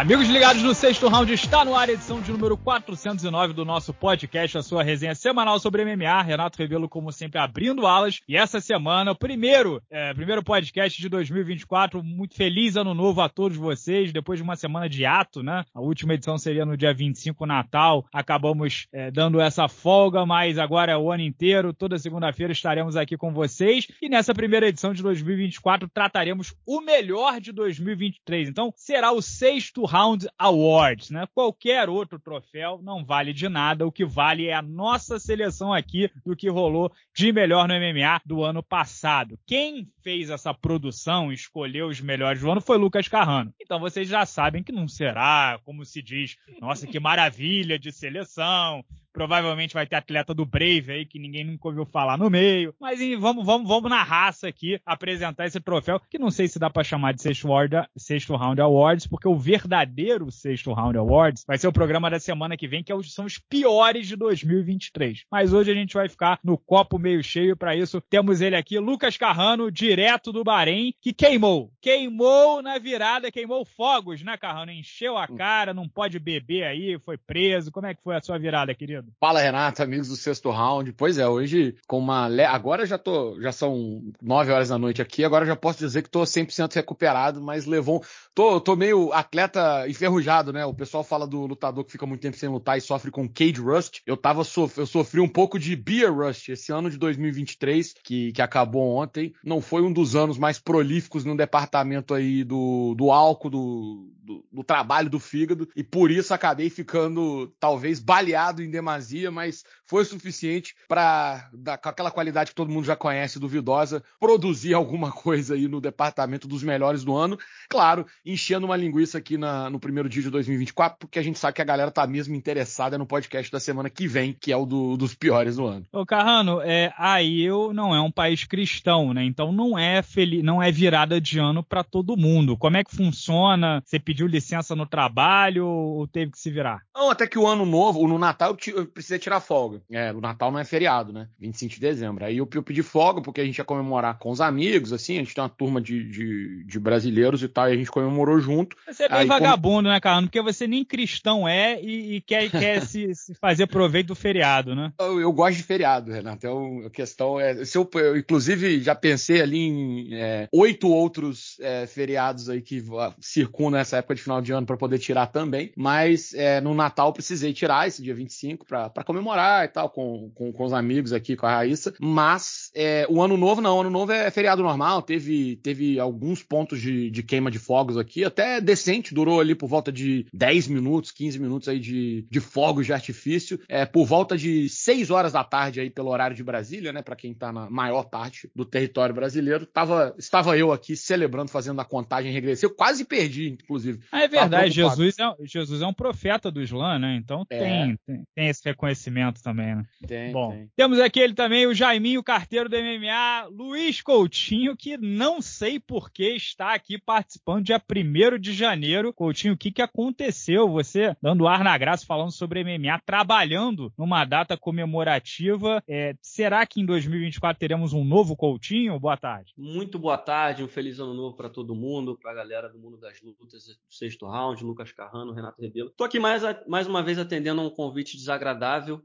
[0.00, 3.92] Amigos ligados no sexto round, está no ar a edição de número 409 do nosso
[3.92, 6.22] podcast, a sua resenha semanal sobre MMA.
[6.22, 8.18] Renato Rebelo, como sempre, abrindo alas.
[8.26, 12.02] E essa semana, o primeiro, é, primeiro podcast de 2024.
[12.02, 14.10] Muito feliz ano novo a todos vocês.
[14.10, 15.66] Depois de uma semana de ato, né?
[15.74, 18.02] A última edição seria no dia 25, Natal.
[18.10, 21.74] Acabamos é, dando essa folga, mas agora é o ano inteiro.
[21.74, 23.86] Toda segunda-feira estaremos aqui com vocês.
[24.00, 28.48] E nessa primeira edição de 2024 trataremos o melhor de 2023.
[28.48, 31.26] Então, será o sexto Round Awards, né?
[31.34, 33.84] Qualquer outro troféu não vale de nada.
[33.84, 38.20] O que vale é a nossa seleção aqui do que rolou de melhor no MMA
[38.24, 39.36] do ano passado.
[39.44, 43.52] Quem fez essa produção, escolheu os melhores do ano, foi Lucas Carrano.
[43.60, 48.84] Então vocês já sabem que não será, como se diz, nossa, que maravilha de seleção,
[49.12, 52.74] Provavelmente vai ter atleta do Brave aí que ninguém nunca ouviu falar no meio.
[52.80, 56.70] Mas vamos, vamos, vamos na raça aqui apresentar esse troféu, que não sei se dá
[56.70, 61.58] para chamar de sexto, order, sexto Round Awards, porque o verdadeiro sexto Round Awards vai
[61.58, 65.24] ser o programa da semana que vem, que é são os piores de 2023.
[65.30, 67.56] Mas hoje a gente vai ficar no copo meio cheio.
[67.56, 71.72] Para isso, temos ele aqui, Lucas Carrano, direto do Bahrein, que queimou.
[71.80, 74.72] Queimou na virada, queimou fogos, né, Carrano?
[74.72, 77.72] Encheu a cara, não pode beber aí, foi preso.
[77.72, 78.99] Como é que foi a sua virada, querido?
[79.18, 80.92] Fala, Renato, amigos do sexto round.
[80.92, 82.28] Pois é, hoje com uma.
[82.28, 82.44] Le...
[82.44, 83.40] Agora já tô.
[83.40, 87.40] Já são nove horas da noite aqui, agora já posso dizer que tô 100% recuperado,
[87.40, 88.04] mas levou.
[88.34, 90.64] Tô, tô meio atleta enferrujado, né?
[90.64, 93.60] O pessoal fala do lutador que fica muito tempo sem lutar e sofre com cage
[93.60, 94.00] rust.
[94.06, 94.78] Eu tava sof...
[94.78, 99.32] eu sofri um pouco de beer rust esse ano de 2023, que, que acabou ontem.
[99.44, 104.44] Não foi um dos anos mais prolíficos no departamento aí do, do álcool, do, do,
[104.52, 109.64] do trabalho do fígado, e por isso acabei ficando talvez baleado em demasia demasia, mas
[109.86, 111.48] foi suficiente para,
[111.82, 116.48] com aquela qualidade que todo mundo já conhece, duvidosa, produzir alguma coisa aí no departamento
[116.48, 117.38] dos melhores do ano.
[117.68, 121.54] Claro, enchendo uma linguiça aqui na, no primeiro dia de 2024, porque a gente sabe
[121.54, 124.66] que a galera tá mesmo interessada no podcast da semana que vem, que é o
[124.66, 125.86] do, dos piores do ano.
[125.92, 129.24] Ô, Carrano, é, aí eu não é um país cristão, né?
[129.24, 132.56] Então não é feliz, não é virada de ano para todo mundo.
[132.56, 133.82] Como é que funciona?
[133.84, 136.82] Você pediu licença no trabalho ou teve que se virar?
[136.94, 139.80] Não, até que o ano novo, no Natal eu, eu precisei tirar folga.
[139.90, 141.28] É, o Natal não é feriado, né?
[141.38, 142.24] 25 de dezembro.
[142.24, 145.18] Aí eu, eu pedi folga porque a gente ia comemorar com os amigos, assim, a
[145.18, 148.76] gente tem uma turma de, de, de brasileiros e tal, e a gente comemorou junto.
[148.86, 149.88] Você é bem Aí, vagabundo, como...
[149.88, 150.22] né, cara?
[150.22, 154.74] Porque você nem cristão é e, e quer, quer se, se, fazer proveito do feriado,
[154.74, 154.92] né?
[154.98, 156.46] Eu, eu gosto de feriado, Renato.
[156.46, 157.64] É a questão é.
[157.64, 162.82] Se eu, eu, inclusive, já pensei ali em é, oito outros é, feriados aí que
[163.20, 165.72] circundam essa época de final de ano para poder tirar também.
[165.76, 170.52] Mas é, no Natal precisei tirar esse dia 25 para comemorar e tal, com, com,
[170.52, 171.92] com, os amigos aqui, com a Raíssa.
[172.00, 173.76] Mas é, o ano novo, não.
[173.76, 175.02] O ano novo é feriado normal.
[175.02, 179.14] Teve, teve alguns pontos de, de queima de fogos aqui, até decente.
[179.14, 183.60] Durou ali por volta de 10 minutos, 15 minutos aí de, de fogos de artifício.
[183.68, 187.02] É, por volta de 6 horas da tarde aí, pelo horário de Brasília, né?
[187.02, 189.66] Para quem tá na maior parte do território brasileiro.
[189.66, 192.72] Tava, estava eu aqui celebrando, fazendo a contagem regressiva.
[192.74, 194.00] Quase perdi, inclusive.
[194.12, 194.70] Ah, é verdade.
[194.70, 197.16] Jesus é, Jesus é um profeta do Islã, né?
[197.16, 197.58] Então é.
[197.58, 199.84] tem, tem, tem esse reconhecimento também, né?
[200.06, 200.70] Tem, Bom, tem.
[200.76, 206.10] temos aqui ele também, o Jaiminho, carteiro do MMA, Luiz Coutinho, que não sei por
[206.10, 209.12] que está aqui participando dia 1 de janeiro.
[209.12, 210.68] Coutinho, o que, que aconteceu?
[210.68, 215.82] Você dando ar na graça, falando sobre MMA, trabalhando numa data comemorativa.
[215.88, 218.98] É, será que em 2024 teremos um novo Coutinho?
[218.98, 219.52] Boa tarde.
[219.56, 222.96] Muito boa tarde, um feliz ano novo para todo mundo, para a galera do mundo
[222.96, 225.90] das lutas, do sexto round, Lucas Carrano, Renato Rebelo.
[225.90, 228.49] Tô aqui mais, mais uma vez atendendo a um convite desagradável,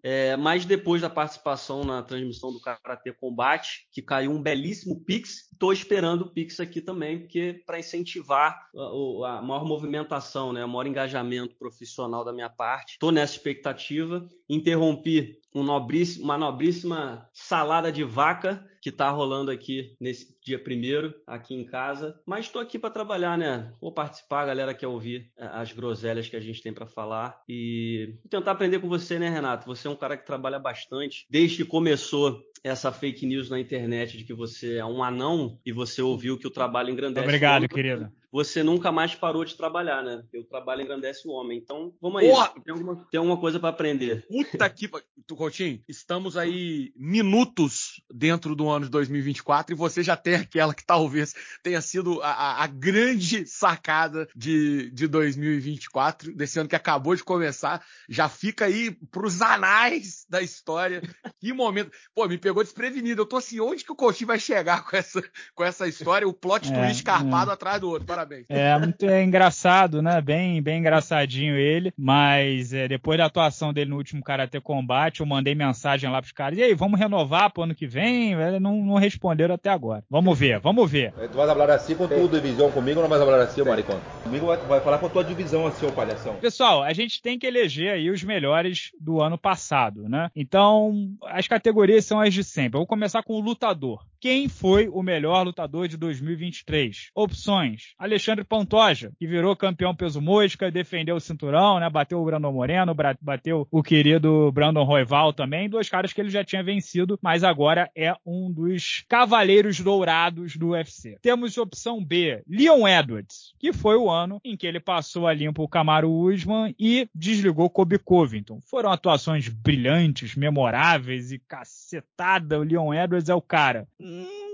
[0.04, 5.50] é, mas depois da participação na transmissão do Karatê Combate, que caiu um belíssimo Pix,
[5.52, 10.70] estou esperando o Pix aqui também, porque para incentivar a, a, maior movimentação, né, o
[10.70, 12.94] maior engajamento profissional da minha parte.
[12.94, 14.28] Estou nessa expectativa.
[14.50, 21.12] Interrompi um nobríssimo, uma nobríssima salada de vaca que está rolando aqui nesse dia primeiro,
[21.26, 22.22] aqui em casa.
[22.24, 23.72] Mas estou aqui para trabalhar, né?
[23.82, 27.42] Vou participar, a galera quer ouvir é, as groselhas que a gente tem para falar
[27.50, 29.66] e tentar aprender com você, né, Renato?
[29.66, 31.26] Você é um cara que trabalha bastante.
[31.28, 35.72] Desde que começou essa fake news na internet de que você é um anão e
[35.72, 37.26] você ouviu que o trabalho engrandece.
[37.26, 38.12] Obrigado, querido.
[38.36, 40.18] Você nunca mais parou de trabalhar, né?
[40.18, 41.58] Porque o trabalho engrandece o homem.
[41.58, 42.28] Então, vamos aí.
[42.66, 44.28] Tem alguma, tem alguma coisa para aprender.
[44.28, 44.90] Puta que.
[45.34, 50.86] Coutinho, estamos aí minutos dentro do ano de 2024 e você já tem aquela que
[50.86, 51.34] talvez
[51.64, 57.86] tenha sido a, a grande sacada de, de 2024, desse ano que acabou de começar.
[58.10, 61.02] Já fica aí pros anais da história.
[61.40, 61.92] Que momento.
[62.14, 63.22] Pô, me pegou desprevenido.
[63.22, 65.24] Eu tô assim, onde que o Coutinho vai chegar com essa,
[65.54, 66.28] com essa história?
[66.28, 67.54] O plot é, twist carpado é.
[67.54, 68.06] atrás do outro.
[68.06, 68.25] Parabéns.
[68.50, 70.22] É, muito é engraçado, né?
[70.22, 71.94] Bem, bem engraçadinho ele.
[71.98, 76.32] Mas é, depois da atuação dele no último Karate Combate, eu mandei mensagem lá pros
[76.32, 76.58] caras.
[76.58, 78.36] E aí, vamos renovar pro ano que vem?
[78.60, 80.04] Não, não responderam até agora.
[80.10, 81.12] Vamos ver, vamos ver.
[81.12, 84.00] Tu vai falar assim com tua divisão comigo ou não vai falar assim, maricão?
[84.24, 86.36] Comigo vai, vai falar com a tua divisão assim, ô palhação.
[86.36, 90.30] Pessoal, a gente tem que eleger aí os melhores do ano passado, né?
[90.36, 92.78] Então, as categorias são as de sempre.
[92.78, 94.06] Eu vou começar com o lutador.
[94.20, 97.12] Quem foi o melhor lutador de 2023?
[97.14, 98.15] Opções: Alexandre
[98.46, 101.90] Pantoja, que virou campeão peso mosca, defendeu o cinturão, né?
[101.90, 106.44] Bateu o Brandon Moreno, bateu o querido Brandon Royval também, dois caras que ele já
[106.44, 111.18] tinha vencido, mas agora é um dos cavaleiros dourados do UFC.
[111.22, 115.64] Temos opção B, Leon Edwards, que foi o ano em que ele passou a limpo
[115.64, 118.62] o Camaro Usman e desligou Kobe Covington.
[118.66, 122.60] Foram atuações brilhantes, memoráveis e cacetada.
[122.60, 123.88] O Leon Edwards é o cara.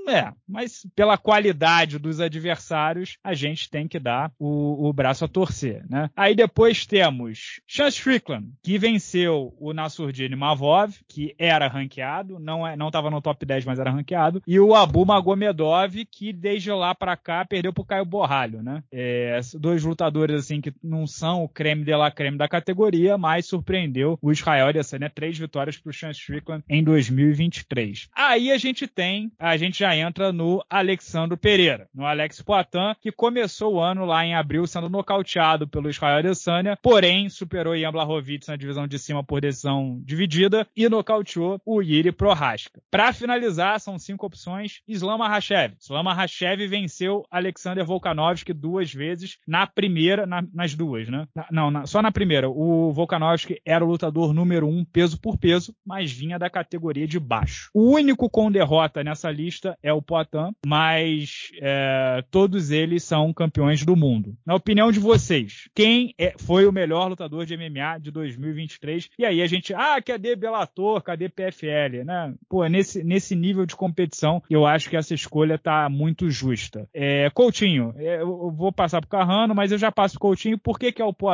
[0.07, 5.27] É, mas pela qualidade dos adversários, a gente tem que dar o, o braço a
[5.27, 6.09] torcer, né?
[6.15, 12.75] Aí depois temos Chance Strickland, que venceu o Nasurdine Mavov, que era ranqueado, não é,
[12.75, 17.17] não no top 10, mas era ranqueado, e o Abu Magomedov, que desde lá para
[17.17, 18.83] cá perdeu pro Caio Borralho, né?
[18.91, 23.45] É, dois lutadores assim que não são o creme de la creme da categoria, mas
[23.45, 25.09] surpreendeu o Israel né?
[25.09, 28.09] Três vitórias pro Chance Strickland em 2023.
[28.15, 33.11] Aí a gente tem, a gente já entra no Alexandre Pereira, no Alex Poitin, que
[33.11, 38.47] começou o ano lá em abril sendo nocauteado pelo Israel Adesanya, porém superou Ian Blachowicz
[38.47, 42.81] na divisão de cima por decisão dividida e nocauteou o Yuri Prohaska.
[42.89, 44.81] Para finalizar, são cinco opções.
[44.87, 45.75] Islam Makhachev.
[45.79, 51.27] Islam Makhachev venceu Alexander Volkanovski duas vezes na primeira, na, nas duas, né?
[51.35, 52.49] Na, não, na, só na primeira.
[52.49, 57.19] O Volkanovski era o lutador número um peso por peso, mas vinha da categoria de
[57.19, 57.69] baixo.
[57.73, 63.83] O único com derrota nessa lista é o Poitin, mas é, todos eles são campeões
[63.85, 64.35] do mundo.
[64.45, 69.09] Na opinião de vocês, quem é, foi o melhor lutador de MMA de 2023?
[69.17, 72.33] E aí a gente, ah, cadê Bellator, cadê PFL, né?
[72.49, 76.87] Pô, nesse, nesse nível de competição, eu acho que essa escolha tá muito justa.
[76.93, 80.57] É, Coutinho, é, eu vou passar pro Carrano, mas eu já passo pro Coutinho.
[80.57, 81.31] Por que que é o Poitin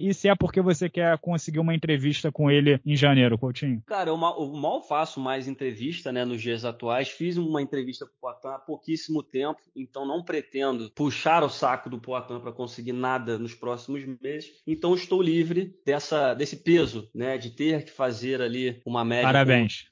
[0.00, 3.82] e se é porque você quer conseguir uma entrevista com ele em janeiro, Coutinho?
[3.86, 7.08] Cara, eu mal, eu mal faço mais entrevista, né, nos dias atuais.
[7.08, 11.88] Fiz uma entrevista com o Poitin há pouquíssimo tempo, então não pretendo puxar o saco
[11.88, 14.62] do Poitin para conseguir nada nos próximos meses.
[14.66, 19.86] Então estou livre dessa, desse peso, né, de ter que fazer ali uma média Parabéns.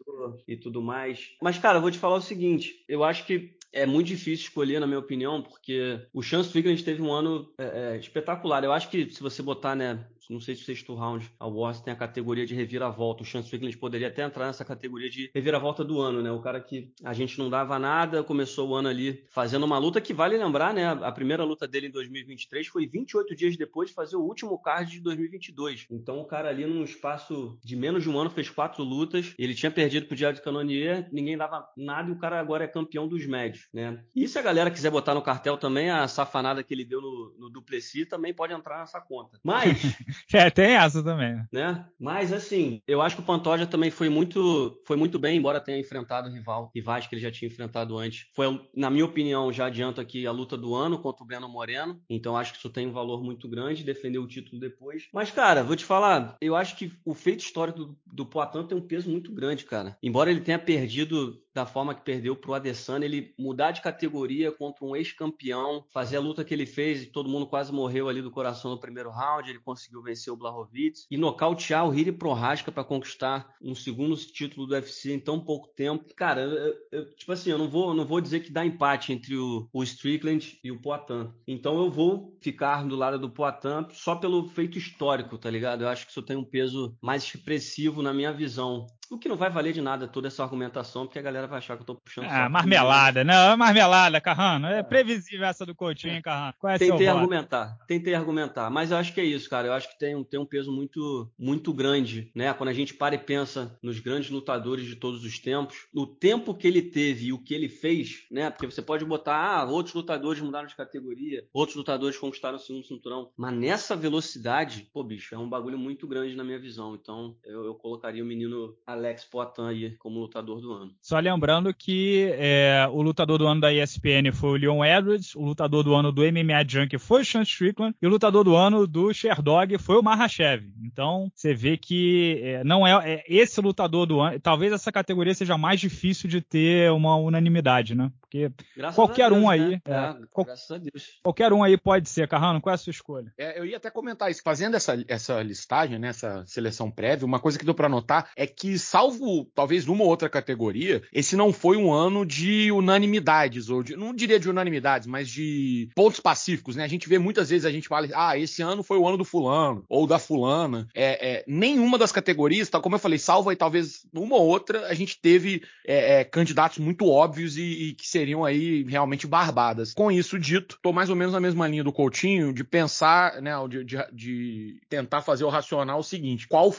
[0.47, 1.31] e tudo mais.
[1.43, 4.79] Mas cara, eu vou te falar o seguinte, eu acho que é muito difícil escolher,
[4.79, 8.63] na minha opinião, porque o Chance Strickland teve um ano é, é, espetacular.
[8.63, 11.93] Eu acho que se você botar, né, não sei se o sexto round Wars tem
[11.93, 13.23] a categoria de reviravolta.
[13.23, 16.31] O Chance Strickland poderia até entrar nessa categoria de reviravolta do ano, né?
[16.31, 20.01] O cara que a gente não dava nada, começou o ano ali fazendo uma luta
[20.01, 20.87] que vale lembrar, né?
[20.87, 24.91] A primeira luta dele em 2023 foi 28 dias depois de fazer o último card
[24.91, 25.87] de 2022.
[25.91, 29.35] Então o cara ali num espaço de menos de um ano fez quatro lutas.
[29.39, 32.69] Ele tinha perdido pro Diário de Canonier, ninguém dava nada e o cara agora é
[32.69, 34.03] campeão dos médios, né?
[34.15, 37.35] E se a galera quiser botar no cartel também a safanada que ele deu no,
[37.39, 39.39] no Duplessis, também pode entrar nessa conta.
[39.43, 39.83] Mas
[40.35, 41.43] É, tem essa também.
[41.53, 41.87] Né?
[41.99, 45.79] Mas assim, eu acho que o Pantoja também foi muito, foi muito bem, embora tenha
[45.79, 48.27] enfrentado rival, rivais que ele já tinha enfrentado antes.
[48.35, 52.01] Foi, na minha opinião, já adianto aqui a luta do ano contra o Breno Moreno.
[52.11, 55.09] Então acho que isso tem um valor muito grande, defender o título depois.
[55.13, 58.77] Mas, cara, vou te falar, eu acho que o feito histórico do, do Poitin tem
[58.77, 59.97] um peso muito grande, cara.
[60.03, 64.85] Embora ele tenha perdido da forma que perdeu pro Adesanya, ele mudar de categoria contra
[64.85, 68.31] um ex-campeão, fazer a luta que ele fez e todo mundo quase morreu ali do
[68.31, 72.83] coração no primeiro round, ele conseguiu vencer o Blachowicz e nocautear o Hiri Prohaska para
[72.83, 76.13] conquistar um segundo título do UFC em tão pouco tempo.
[76.17, 79.37] Cara, eu, eu, tipo assim, eu não vou, não vou dizer que dá empate entre
[79.37, 81.31] o, o Strickland e o Poitin.
[81.47, 85.83] Então eu vou ficar do lado do Poitin só pelo feito histórico, tá ligado?
[85.83, 88.87] Eu acho que isso tem um peso mais expressivo na minha visão.
[89.11, 91.77] O que não vai valer de nada toda essa argumentação, porque a galera vai achar
[91.77, 92.27] que eu tô puxando.
[92.29, 94.67] Ah, marmelada, não, é marmelada, Carrano.
[94.67, 96.55] É previsível essa do Coutinho, hein, Carrano?
[96.59, 99.69] Qual é tentei argumentar, tentei argumentar, mas eu acho que é isso, cara.
[99.69, 102.53] Eu acho que tem um, tem um peso muito, muito grande, né?
[102.55, 106.55] Quando a gente para e pensa nos grandes lutadores de todos os tempos, o tempo
[106.55, 108.51] que ele teve e o que ele fez, né?
[108.51, 112.87] Porque você pode botar, ah, outros lutadores mudaram de categoria, outros lutadores conquistaram o segundo
[112.87, 116.95] cinturão, mas nessa velocidade, pô, bicho, é um bagulho muito grande na minha visão.
[116.95, 120.95] Então, eu, eu colocaria o menino Alex Poitin aí como lutador do ano.
[121.01, 125.43] Só lembrando que é, o lutador do ano da ESPN foi o Leon Edwards, o
[125.43, 128.87] lutador do ano do MMA Junkie foi o Sean Strickland e o lutador do ano
[128.87, 130.65] do Sherdog foi o Mahashev.
[130.85, 135.35] Então, você vê que é, não é, é, esse lutador do ano, talvez essa categoria
[135.35, 138.11] seja mais difícil de ter uma unanimidade, né?
[138.21, 139.81] Porque graças qualquer Deus, um aí, né?
[139.87, 141.21] é, qual, graças a Deus.
[141.23, 143.33] Qualquer um aí pode ser, Carrano, qual é a sua escolha?
[143.39, 147.39] É, eu ia até comentar isso, fazendo essa, essa listagem, né, essa seleção prévia, uma
[147.39, 151.53] coisa que deu para notar é que salvo talvez uma ou outra categoria, esse não
[151.53, 156.77] foi um ano de unanimidades ou de, não diria de unanimidades, mas de pontos pacíficos,
[156.77, 156.85] né?
[156.85, 159.25] A gente vê muitas vezes a gente fala, ah, esse ano foi o ano do
[159.25, 160.89] fulano ou da fulana.
[160.95, 164.87] É, é nenhuma das categorias, tá, como eu falei, salvo aí talvez uma ou outra,
[164.87, 169.93] a gente teve é, é, candidatos muito óbvios e, e, que seriam aí realmente barbadas.
[169.95, 173.53] Com isso dito, tô mais ou menos na mesma linha do Coutinho de pensar, né,
[173.69, 176.75] de, de, de tentar fazer o racional o seguinte: qual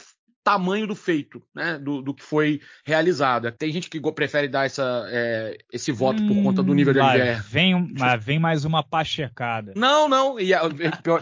[0.46, 3.50] tamanho do feito, né, do, do que foi realizado.
[3.50, 7.00] Tem gente que prefere dar essa, é, esse voto hum, por conta do nível de
[7.00, 7.42] adversário.
[7.50, 9.72] Vem, mas vem mais uma pachecada.
[9.74, 10.52] Não, não, e,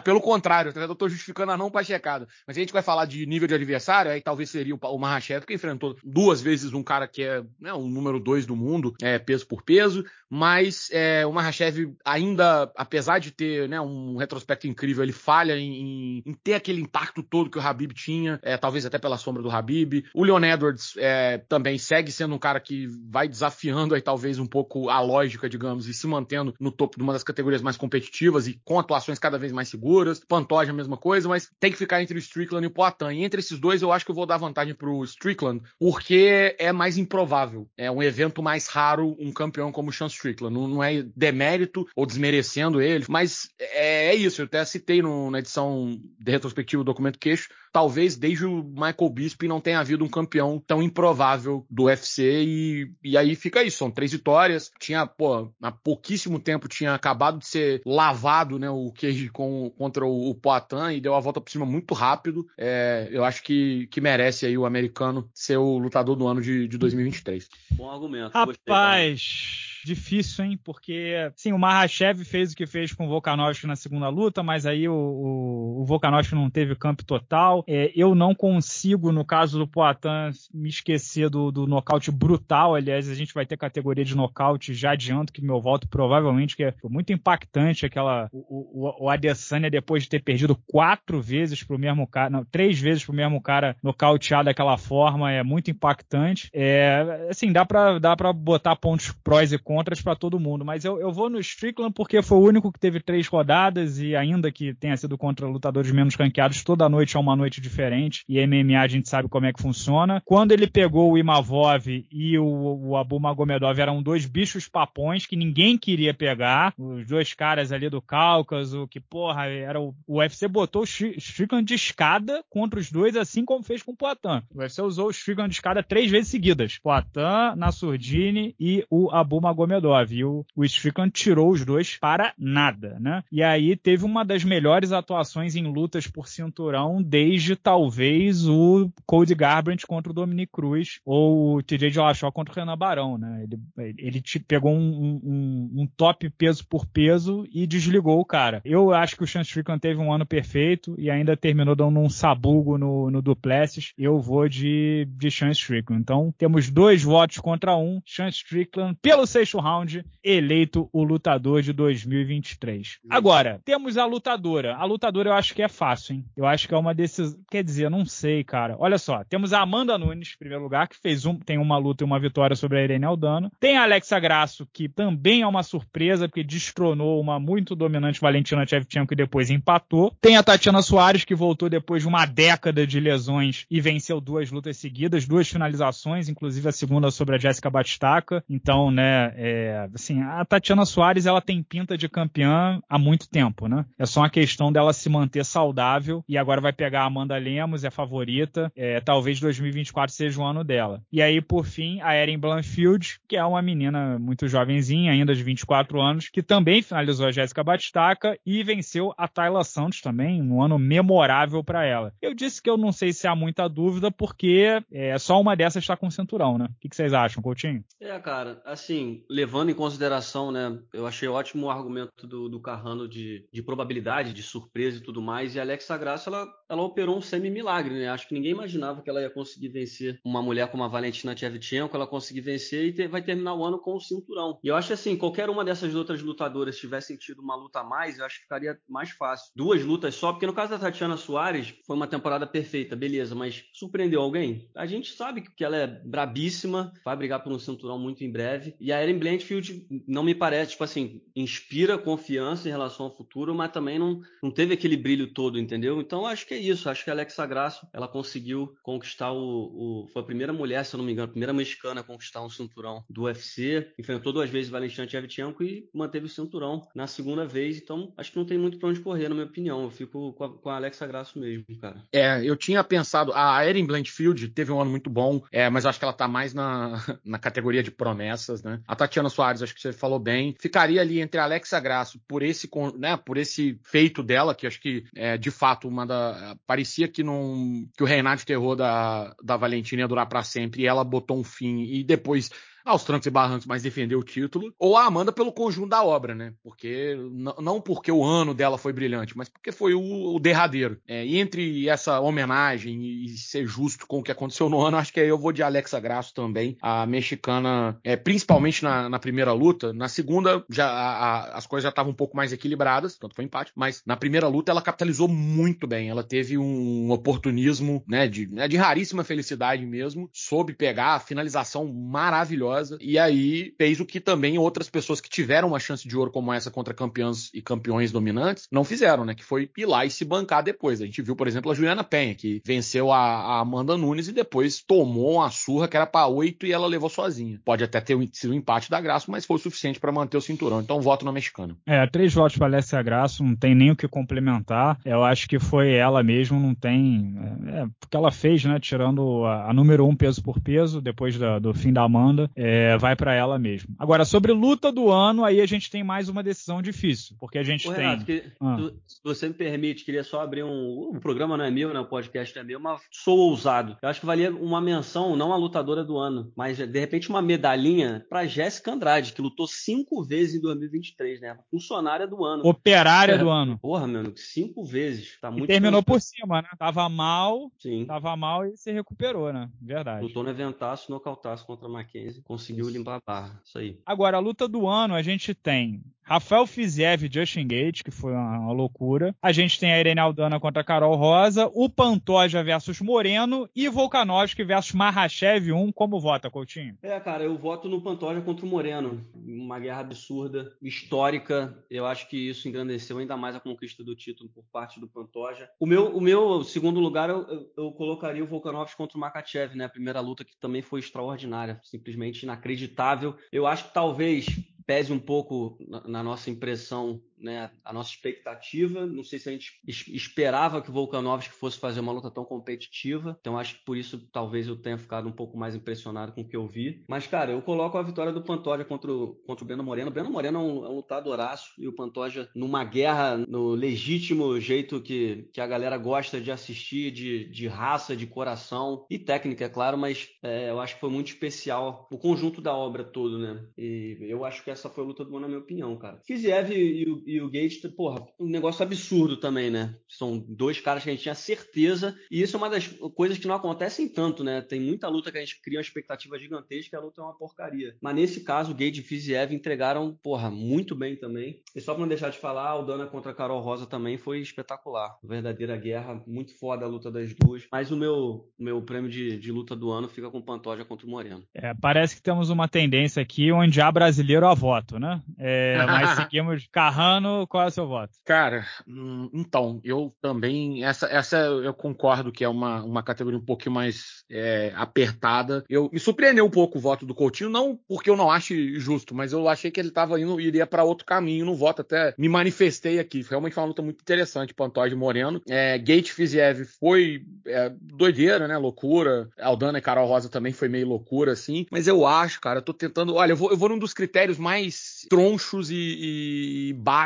[0.04, 2.28] pelo contrário, eu estou justificando a não pachecada.
[2.46, 5.46] Mas a gente vai falar de nível de adversário, aí talvez seria o, o Mahashev,
[5.46, 9.18] que enfrentou duas vezes um cara que é né, o número dois do mundo, é,
[9.18, 15.02] peso por peso, mas é, o Mahashev ainda, apesar de ter né, um retrospecto incrível,
[15.02, 18.98] ele falha em, em, ter aquele impacto todo que o Habib tinha, é, talvez até
[18.98, 20.04] pela pela sombra do Habib.
[20.14, 24.46] O Leon Edwards é, também segue sendo um cara que vai desafiando aí talvez um
[24.46, 28.46] pouco a lógica, digamos, e se mantendo no topo de uma das categorias mais competitivas
[28.46, 30.20] e com atuações cada vez mais seguras.
[30.26, 33.14] Pantoja a mesma coisa, mas tem que ficar entre o Strickland e o Poitin.
[33.14, 36.72] E entre esses dois eu acho que eu vou dar vantagem pro Strickland, porque é
[36.72, 37.68] mais improvável.
[37.76, 40.54] É um evento mais raro um campeão como o Sean Strickland.
[40.54, 44.40] Não, não é demérito ou desmerecendo ele, mas é, é isso.
[44.40, 49.10] Eu até citei no, na edição de retrospectiva do documento queixo talvez desde o Michael
[49.12, 53.78] Bisping não tenha havido um campeão tão improvável do UFC e, e aí fica isso,
[53.78, 58.92] são três vitórias, tinha, pô, há pouquíssimo tempo tinha acabado de ser lavado, né, o
[58.92, 63.08] Cage com, contra o, o Poitin e deu a volta por cima muito rápido, é,
[63.10, 66.78] eu acho que, que merece aí o americano ser o lutador do ano de, de
[66.78, 67.48] 2023.
[67.72, 68.32] Bom argumento.
[68.32, 70.58] Rapaz difícil, hein?
[70.62, 74.66] Porque, sim, o Mahashev fez o que fez com o Volkanovski na segunda luta, mas
[74.66, 77.64] aí o, o, o Volkanovski não teve campo total.
[77.66, 82.74] É, eu não consigo, no caso do Poitin, me esquecer do, do nocaute brutal.
[82.74, 86.64] Aliás, a gente vai ter categoria de nocaute, já adianto que meu voto provavelmente, que
[86.64, 88.28] é muito impactante aquela.
[88.32, 92.80] O, o, o Adesanya, depois de ter perdido quatro vezes pro mesmo cara, não, três
[92.80, 96.48] vezes pro mesmo cara nocauteado daquela forma, é muito impactante.
[96.52, 100.64] É, assim, dá pra, dá pra botar pontos prós e contras contras para todo mundo,
[100.64, 104.14] mas eu, eu vou no Strickland porque foi o único que teve três rodadas e
[104.14, 108.38] ainda que tenha sido contra lutadores menos ranqueados, toda noite é uma noite diferente e
[108.46, 110.22] MMA a gente sabe como é que funciona.
[110.24, 115.34] Quando ele pegou o Imavov e o, o Abu Magomedov eram dois bichos papões que
[115.34, 120.46] ninguém queria pegar, os dois caras ali do Cáucaso, que porra, era o, o UFC
[120.46, 124.44] botou o Strickland de escada contra os dois, assim como fez com o Poitin.
[124.54, 126.78] O UFC usou o Strickland de escada três vezes seguidas.
[126.78, 130.12] Poitin, Nassurdini e o Abu Magomedov Gomedov.
[130.12, 133.22] E o, o Strickland tirou os dois para nada, né?
[133.30, 139.34] E aí teve uma das melhores atuações em lutas por cinturão desde talvez o Cody
[139.34, 143.44] Garbrandt contra o Dominic Cruz ou o TJ Dillashaw contra o Renan Barão, né?
[143.78, 148.60] Ele, ele pegou um, um, um, top peso por peso e desligou o cara.
[148.64, 152.08] Eu acho que o Sean Strickland teve um ano perfeito e ainda terminou dando um
[152.08, 153.92] sabugo no, no Duplessis.
[153.96, 156.02] Eu vou de, de Sean Strickland.
[156.02, 158.00] Então temos dois votos contra um.
[158.06, 162.98] Sean Strickland pelo sexto sexto round, eleito o lutador de 2023.
[163.08, 164.76] Agora, temos a lutadora.
[164.76, 166.24] A lutadora eu acho que é fácil, hein?
[166.36, 167.36] Eu acho que é uma desses.
[167.50, 168.76] Quer dizer, não sei, cara.
[168.78, 172.02] Olha só, temos a Amanda Nunes, em primeiro lugar, que fez um, tem uma luta
[172.02, 173.50] e uma vitória sobre a Irene Aldana.
[173.60, 178.66] Tem a Alexa Grasso, que também é uma surpresa, porque destronou uma muito dominante Valentina
[178.66, 180.12] Shevchenko e depois empatou.
[180.20, 184.50] Tem a Tatiana Soares, que voltou depois de uma década de lesões e venceu duas
[184.50, 188.42] lutas seguidas, duas finalizações, inclusive a segunda sobre a Jéssica Batistaca.
[188.48, 193.68] Então, né, É, assim, a Tatiana Soares ela tem pinta de campeã há muito tempo,
[193.68, 193.84] né?
[193.98, 197.84] É só uma questão dela se manter saudável e agora vai pegar a Amanda Lemos,
[197.84, 198.72] é favorita.
[198.74, 201.02] É, talvez 2024 seja o ano dela.
[201.12, 205.42] E aí, por fim, a Erin Blanfield, que é uma menina muito jovenzinha, ainda de
[205.42, 210.62] 24 anos, que também finalizou a Jéssica Batistaca e venceu a Tayla Santos também, um
[210.62, 212.14] ano memorável para ela.
[212.22, 215.82] Eu disse que eu não sei se há muita dúvida, porque é, só uma dessas
[215.82, 216.66] está com cinturão, né?
[216.66, 217.84] O que, vocês acham, Coutinho?
[218.00, 223.08] É, cara, assim, levando em consideração, né, eu achei ótimo o argumento do, do Carrano
[223.08, 227.18] de, de probabilidade, de surpresa e tudo mais, e a Alexa Graça, ela, ela operou
[227.18, 228.08] um semi-milagre, né?
[228.08, 231.96] Acho que ninguém imaginava que ela ia conseguir vencer uma mulher como a Valentina Tchevchenko,
[231.96, 234.58] ela conseguir vencer e ter, vai terminar o ano com o cinturão.
[234.62, 238.18] E eu acho assim, qualquer uma dessas outras lutadoras tivessem tido uma luta a mais,
[238.18, 239.50] eu acho que ficaria mais fácil.
[239.56, 243.64] Duas lutas só, porque no caso da Tatiana Soares, foi uma temporada perfeita, beleza, mas
[243.72, 244.70] surpreendeu alguém?
[244.76, 248.76] A gente sabe que ela é brabíssima, vai brigar por um cinturão muito em breve.
[248.78, 253.54] E a Erin Blanchfield não me parece, tipo assim, inspira confiança em relação ao futuro,
[253.54, 256.00] mas também não, não teve aquele brilho todo, entendeu?
[256.00, 256.88] Então acho que é isso.
[256.88, 260.94] Acho que a Alexa Grasso, ela conseguiu conquistar o, o, Foi a primeira mulher, se
[260.94, 263.92] eu não me engano, a primeira mexicana a conquistar um cinturão do UFC.
[263.98, 267.78] Enfrentou duas vezes Valentina Shevchenko e manteve o cinturão na segunda vez.
[267.78, 269.82] Então acho que não tem muito pra onde correr, na minha opinião.
[269.82, 272.02] Eu fico com a, com a Alexa Grasso mesmo, cara.
[272.12, 273.32] É, eu tinha pensado.
[273.34, 276.54] A Erin Blanchfield teve um ano muito bom, é, mas acho que ela tá mais
[276.54, 276.94] na,
[277.24, 278.80] na categoria de promessas, né?
[278.86, 282.42] A Tatiana Soares, acho que você falou bem, ficaria ali entre a Alexa Grasso por
[282.42, 282.68] esse,
[282.98, 286.56] né, por esse feito dela, que acho que é de fato uma da.
[286.66, 290.82] Parecia que, não, que o reinado de terror da, da Valentina ia durar para sempre
[290.82, 292.50] e ela botou um fim e depois
[292.84, 296.34] aos trancos e barrancos, mas defendeu o título, ou a Amanda pelo conjunto da obra,
[296.34, 296.52] né?
[296.62, 297.16] Porque
[297.60, 301.00] não porque o ano dela foi brilhante, mas porque foi o, o derradeiro.
[301.08, 305.12] É, e entre essa homenagem e ser justo com o que aconteceu no ano, acho
[305.12, 309.52] que aí eu vou de Alexa Grasso também, a mexicana, é, principalmente na, na, primeira
[309.52, 309.92] luta.
[309.92, 313.44] Na segunda, já a, a, as coisas já estavam um pouco mais equilibradas, tanto foi
[313.44, 316.08] empate, mas na primeira luta ela capitalizou muito bem.
[316.08, 321.86] Ela teve um oportunismo, né, de, né, de raríssima felicidade mesmo, soube pegar a finalização
[321.86, 322.98] maravilhosa maravilhosa.
[323.00, 326.52] E aí fez o que também outras pessoas que tiveram uma chance de ouro como
[326.52, 329.34] essa contra campeãs e campeões dominantes não fizeram, né?
[329.34, 331.00] Que foi ir lá e se bancar depois.
[331.00, 334.32] A gente viu, por exemplo, a Juliana Penha, que venceu a, a Amanda Nunes e
[334.32, 337.60] depois tomou uma surra que era para oito e ela levou sozinha.
[337.64, 340.40] Pode até ter sido um empate da Graça, mas foi o suficiente para manter o
[340.40, 340.80] cinturão.
[340.80, 341.76] Então, voto na mexicana.
[341.86, 344.98] É, três votos para Alessia Graça, não tem nem o que complementar.
[345.04, 347.34] Eu acho que foi ela mesmo, não tem.
[347.66, 348.78] É, é porque ela fez, né?
[348.80, 352.50] Tirando a, a número um peso por peso, depois da, do fim da Amanda.
[352.66, 353.94] É, vai para ela mesmo.
[353.98, 357.62] Agora, sobre luta do ano, aí a gente tem mais uma decisão difícil, porque a
[357.62, 358.02] gente Ô, tem.
[358.02, 358.76] Renato, que, ah.
[358.78, 361.10] tu, se você me permite, queria só abrir um.
[361.14, 362.00] O programa não é meu, né?
[362.00, 363.98] O podcast é meu, mas sou ousado.
[364.00, 367.42] Eu acho que valia uma menção, não a lutadora do ano, mas de repente uma
[367.42, 371.58] medalhinha para Jéssica Andrade, que lutou cinco vezes em 2023, né?
[371.70, 372.66] Funcionária do ano.
[372.66, 373.38] Operária é.
[373.38, 373.78] do ano.
[373.78, 375.38] Porra, meu, cinco vezes.
[375.38, 376.68] Tá muito e terminou por cima, né?
[376.78, 378.06] Tava mal, Sim.
[378.06, 379.68] tava mal e se recuperou, né?
[379.82, 380.22] Verdade.
[380.22, 383.62] Lutou no eventaço, nocautaço contra a Mackenzie conseguiu limpar a barra.
[383.64, 383.98] Isso aí.
[384.06, 388.32] Agora, a luta do ano, a gente tem Rafael Fiziev e Justin Gate, que foi
[388.32, 389.36] uma, uma, loucura.
[389.42, 393.88] A gente tem a Irene Aldana contra a Carol Rosa, o Pantoja versus Moreno e
[393.90, 395.92] Volkanovski versus Mahashev 1.
[395.92, 396.96] Como vota, Coutinho?
[397.02, 399.20] É, cara, eu voto no Pantoja contra o Moreno.
[399.34, 401.76] Uma guerra absurda, histórica.
[401.90, 405.68] Eu acho que isso engrandeceu ainda mais a conquista do título por parte do Pantoja.
[405.78, 409.76] O meu, o meu segundo lugar, eu, eu, eu colocaria o Volkanovski contra o Makachev,
[409.76, 409.84] né?
[409.84, 413.36] A primeira luta que também foi extraordinária, simplesmente inacreditável.
[413.52, 414.46] Eu acho que talvez
[414.86, 419.06] pese um pouco na, na nossa impressão né, a nossa expectativa.
[419.06, 423.36] Não sei se a gente esperava que o Volkanovski fosse fazer uma luta tão competitiva.
[423.40, 426.48] Então acho que por isso talvez eu tenha ficado um pouco mais impressionado com o
[426.48, 427.04] que eu vi.
[427.08, 430.10] Mas, cara, eu coloco a vitória do Pantoja contra o, contra o Breno Moreno.
[430.10, 434.58] O Breno Moreno é um, é um lutadoraço e o Pantoja numa guerra no legítimo
[434.60, 439.64] jeito que, que a galera gosta de assistir, de, de raça, de coração e técnica,
[439.64, 443.38] é claro, mas é, eu acho que foi muito especial o conjunto da obra todo,
[443.38, 443.64] né?
[443.76, 446.20] E eu acho que essa foi a luta do ano, na minha opinião, cara.
[446.26, 449.94] Kiziev e, e, e o Gates, porra, um negócio absurdo também, né?
[450.08, 453.46] São dois caras que a gente tinha certeza, e isso é uma das coisas que
[453.46, 454.60] não acontecem tanto, né?
[454.60, 457.36] Tem muita luta que a gente cria uma expectativa gigantesca e a luta é uma
[457.36, 457.96] porcaria.
[458.00, 461.60] Mas nesse caso, o Gate e Fiziev entregaram, porra, muito bem também.
[461.74, 464.40] E só pra não deixar de falar, o Dana contra a Carol Rosa também foi
[464.40, 465.16] espetacular.
[465.22, 467.66] Verdadeira guerra, muito foda a luta das duas.
[467.70, 471.06] Mas o meu, meu prêmio de, de luta do ano fica com o Pantoja contra
[471.06, 471.44] o Moreno.
[471.54, 475.22] É, parece que temos uma tendência aqui onde há brasileiro a voto, né?
[475.38, 478.12] É, mas seguimos Carran ano, qual é o seu voto?
[478.24, 480.84] Cara, hum, então, eu também.
[480.84, 485.64] Essa, essa eu concordo que é uma, uma categoria um pouquinho mais é, apertada.
[485.68, 489.14] Eu me surpreendeu um pouco o voto do Coutinho, não porque eu não ache justo,
[489.14, 491.82] mas eu achei que ele tava indo, iria para outro caminho no voto.
[491.82, 493.22] Até me manifestei aqui.
[493.22, 495.40] Realmente foi uma luta muito interessante, Pantoja e Moreno.
[495.48, 498.56] É, Gate Fiziev foi é, doideira, né?
[498.58, 499.28] Loucura.
[499.40, 501.66] Aldana e Carol Rosa também foi meio loucura, assim.
[501.70, 503.14] Mas eu acho, cara, eu tô tentando.
[503.14, 507.03] Olha, eu vou, eu vou num dos critérios mais tronchos e, e baixos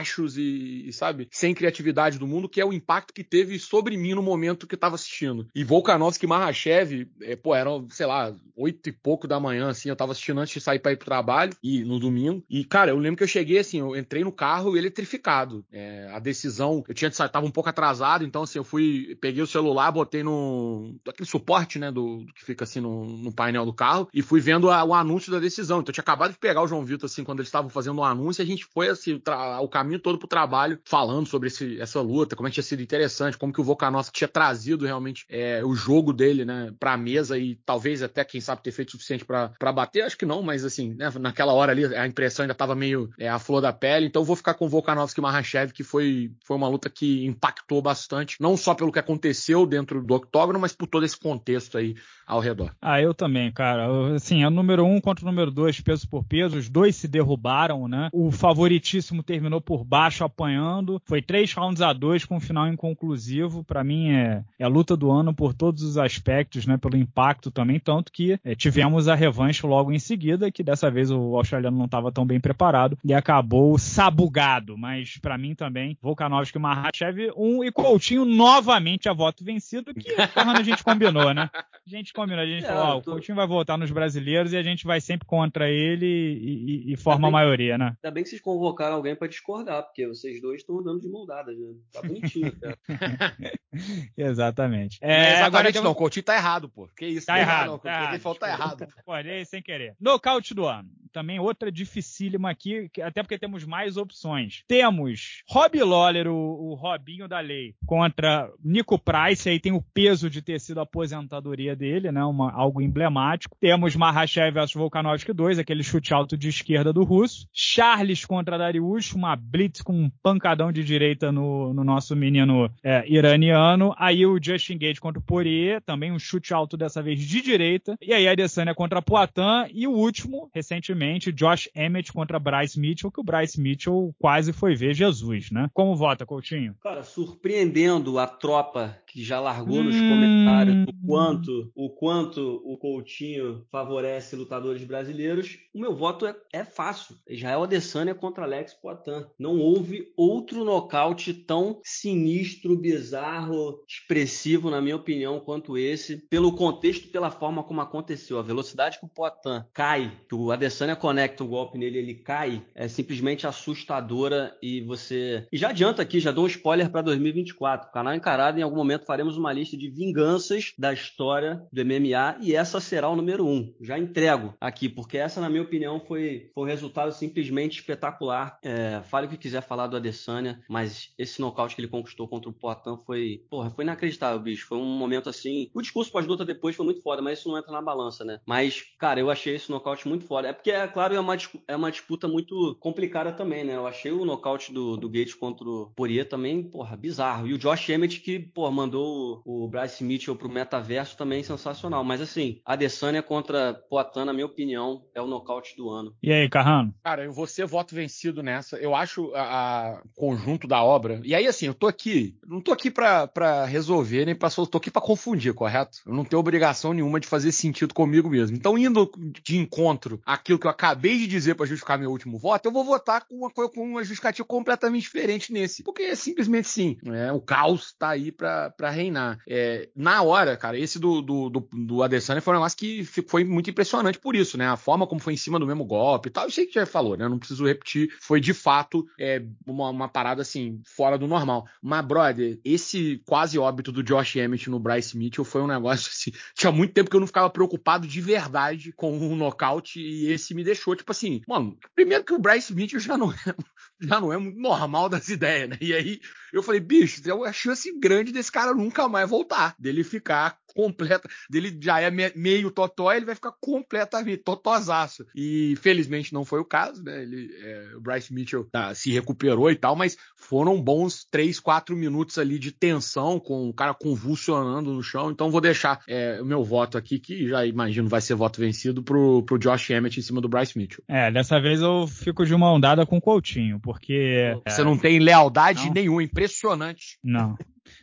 [0.86, 4.22] e, sabe, sem criatividade do mundo, que é o impacto que teve sobre mim no
[4.22, 5.46] momento que eu tava assistindo.
[5.54, 9.88] E Volkanovski e Mahashev, é, pô, eram, sei lá, oito e pouco da manhã, assim,
[9.88, 12.44] eu tava assistindo antes de sair pra ir pro trabalho, e no domingo.
[12.50, 15.64] E, cara, eu lembro que eu cheguei, assim, eu entrei no carro eletrificado.
[15.72, 19.46] É, a decisão, eu tinha tava um pouco atrasado, então, assim, eu fui, peguei o
[19.46, 23.72] celular, botei no, aquele suporte, né, do, do que fica, assim, no, no, painel do
[23.72, 25.80] carro, e fui vendo a, o anúncio da decisão.
[25.80, 28.04] Então, eu tinha acabado de pegar o João Vitor, assim, quando eles estavam fazendo o
[28.04, 29.20] anúncio, e a gente foi, assim,
[29.60, 32.82] o caminho todo pro trabalho, falando sobre esse, essa luta, como é que tinha sido
[32.82, 37.38] interessante, como que o Volkanovski tinha trazido realmente é, o jogo dele, né, pra mesa
[37.38, 40.64] e talvez até, quem sabe, ter feito o suficiente para bater, acho que não, mas
[40.64, 44.06] assim, né, naquela hora ali a impressão ainda tava meio é, a flor da pele,
[44.06, 47.80] então vou ficar com o Volkanovski e Mahashev, que foi, foi uma luta que impactou
[47.80, 51.94] bastante, não só pelo que aconteceu dentro do octógono, mas por todo esse contexto aí
[52.26, 52.74] ao redor.
[52.80, 54.14] Ah, eu também, cara.
[54.14, 56.58] Assim, é o número um contra o número dois, peso por peso.
[56.58, 58.10] Os dois se derrubaram, né?
[58.12, 61.00] O favoritíssimo terminou por baixo apanhando.
[61.04, 63.64] Foi três rounds a dois com um final inconclusivo.
[63.64, 66.76] Para mim é, é a luta do ano por todos os aspectos, né?
[66.76, 71.10] Pelo impacto também, tanto que é, tivemos a revanche logo em seguida, que dessa vez
[71.10, 74.76] o australiano não estava tão bem preparado e acabou sabugado.
[74.76, 80.62] Mas para mim também, Volkanovski, Mahachev, um e Coutinho novamente a voto vencido, que a
[80.62, 81.50] gente combinou, né?
[81.54, 83.10] A gente combinou, a gente é, falou, ó, tô...
[83.10, 86.92] o Coutinho vai voltar nos brasileiros e a gente vai sempre contra ele e, e,
[86.92, 87.96] e forma a maioria, né?
[88.02, 91.26] Ainda bem que vocês convocaram alguém para discordar, porque vocês dois estão andando de mão
[91.26, 91.74] dada, né?
[91.92, 92.78] Tá bonitinho, cara.
[94.16, 94.98] exatamente.
[95.00, 96.88] É, é exatamente agora, não, o Coutinho tá errado, pô.
[96.96, 97.26] Que isso?
[97.26, 97.68] Tá errado.
[97.68, 98.12] Não, tá errado.
[98.14, 98.86] Ele falou tá errado.
[99.04, 99.12] Pô,
[99.46, 99.94] sem querer.
[100.00, 100.88] Nocaute do ano.
[101.12, 104.62] Também outra dificílima aqui, até porque temos mais opções.
[104.68, 110.28] Temos Rob Lawler, o, o Robinho da lei, contra Nico Price, aí tem o peso
[110.28, 112.24] de ter sido a aposentadoria dele, né?
[112.24, 113.56] Uma, algo emblemático.
[113.58, 117.48] Temos Mahashev versus Volkanovski 2, aquele chute alto de esquerda do russo.
[117.52, 123.04] Charles contra Dariush, uma blitz com um pancadão de direita no, no nosso menino é,
[123.08, 123.92] iraniano.
[123.98, 127.96] Aí o Justin Gage contra o Poirier, também um chute alto dessa vez de direita.
[128.00, 129.68] E aí a Adesanya contra Poitin.
[129.74, 134.76] E o último, recentemente, Josh Emmett contra Bryce Mitchell, que o Bryce Mitchell quase foi
[134.76, 135.68] ver Jesus, né?
[135.74, 136.76] Como vota, Coutinho?
[136.80, 139.84] Cara, surpreendendo a tropa que já largou hum...
[139.84, 146.36] nos comentários o quanto, o quanto o Coutinho favorece lutadores brasileiros, o meu voto é,
[146.52, 147.16] é fácil.
[147.28, 149.24] Israel Adesanya contra Alex Poitin.
[149.38, 157.08] Não houve outro nocaute tão sinistro, bizarro, expressivo, na minha opinião, quanto esse, pelo contexto
[157.08, 158.38] pela forma como aconteceu.
[158.38, 162.62] A velocidade que o Poitin cai, que o Adesanya conecta o golpe nele, ele cai,
[162.74, 165.46] é simplesmente assustadora e você...
[165.52, 167.88] E já adianta aqui, já dou um spoiler para 2024.
[167.88, 172.38] O canal Encarado, em algum momento, faremos uma lista de vinganças da história do MMA
[172.40, 173.72] e essa será o número um.
[173.80, 178.58] Já entrego aqui, porque essa, na minha opinião, foi, foi um resultado simplesmente espetacular.
[178.62, 182.50] É, fale o que quiser falar do Adesanya, mas esse nocaute que ele conquistou contra
[182.50, 184.66] o Poitin foi, porra, foi inacreditável, bicho.
[184.66, 185.70] Foi um momento assim.
[185.74, 188.40] O discurso pós-luta depois foi muito foda, mas isso não entra na balança, né?
[188.46, 190.48] Mas, cara, eu achei esse nocaute muito foda.
[190.48, 193.76] É porque, é claro, é uma, é uma disputa muito complicada também, né?
[193.76, 197.46] Eu achei o nocaute do, do Gates contra o Poirier também, porra, bizarro.
[197.46, 202.04] E o Josh Emmett que, porra, mandou o, o Bryce Mitchell pro metaverso também sensacional.
[202.04, 206.14] Mas assim, a Adesanya contra Poitin, na minha opinião, é o nocaute do ano.
[206.22, 206.94] E aí, Carrano?
[207.02, 208.76] Cara, eu vou ser voto vencido nessa.
[208.76, 211.20] Eu acho a, a conjunto da obra.
[211.24, 214.48] E aí, assim, eu tô aqui, não tô aqui pra, resolver, nem pra.
[214.50, 215.98] Tô aqui pra confundir, correto?
[216.06, 218.56] Eu não tenho obrigação nenhuma de fazer sentido comigo mesmo.
[218.56, 219.10] Então, indo
[219.42, 222.84] de encontro àquilo que eu acabei de dizer para justificar meu último voto, eu vou
[222.84, 225.82] votar com uma, com uma justificativa completamente diferente nesse.
[225.82, 226.96] Porque é simplesmente sim.
[227.06, 229.38] É, o caos tá aí pra reinar.
[229.48, 233.44] É, na hora, cara, esse do, do, do, do Adesanya foi um negócio que foi
[233.44, 234.68] muito impressionante por isso, né?
[234.68, 236.44] A forma como foi em cima do mesmo golpe e tal.
[236.44, 237.24] Eu sei que já falou, né?
[237.24, 238.10] Eu não preciso repetir.
[238.20, 241.66] Foi de fato é, uma, uma parada assim, fora do normal.
[241.82, 246.32] Mas, brother, esse quase óbito do Josh Emmett no Bryce Mitchell foi um negócio assim.
[246.54, 250.54] Tinha muito tempo que eu não ficava preocupado de verdade com um nocaute e esse
[250.54, 253.54] me deixou, tipo assim, mano, primeiro que o Bryce Mitchell já não é,
[254.00, 255.78] já não é muito normal das ideias, né?
[255.80, 256.20] E aí
[256.52, 261.28] Eu falei, bicho, tem uma chance grande desse cara nunca mais voltar, dele ficar completa,
[261.50, 265.26] dele já é meio totó, ele vai ficar completamente totosaço.
[265.34, 267.20] E felizmente não foi o caso, né?
[267.20, 271.96] Ele, é, o Bryce Mitchell tá, se recuperou e tal, mas foram bons 3, 4
[271.96, 275.32] minutos ali de tensão, com o cara convulsionando no chão.
[275.32, 279.02] Então vou deixar é, o meu voto aqui, que já imagino vai ser voto vencido,
[279.02, 281.02] pro, pro Josh Emmett em cima do Bryce Mitchell.
[281.08, 284.56] É, dessa vez eu fico de mão dada com o Coutinho, porque.
[284.64, 285.94] Você é, não tem lealdade não.
[285.94, 287.18] nenhuma, impressionante.
[287.24, 287.56] Não.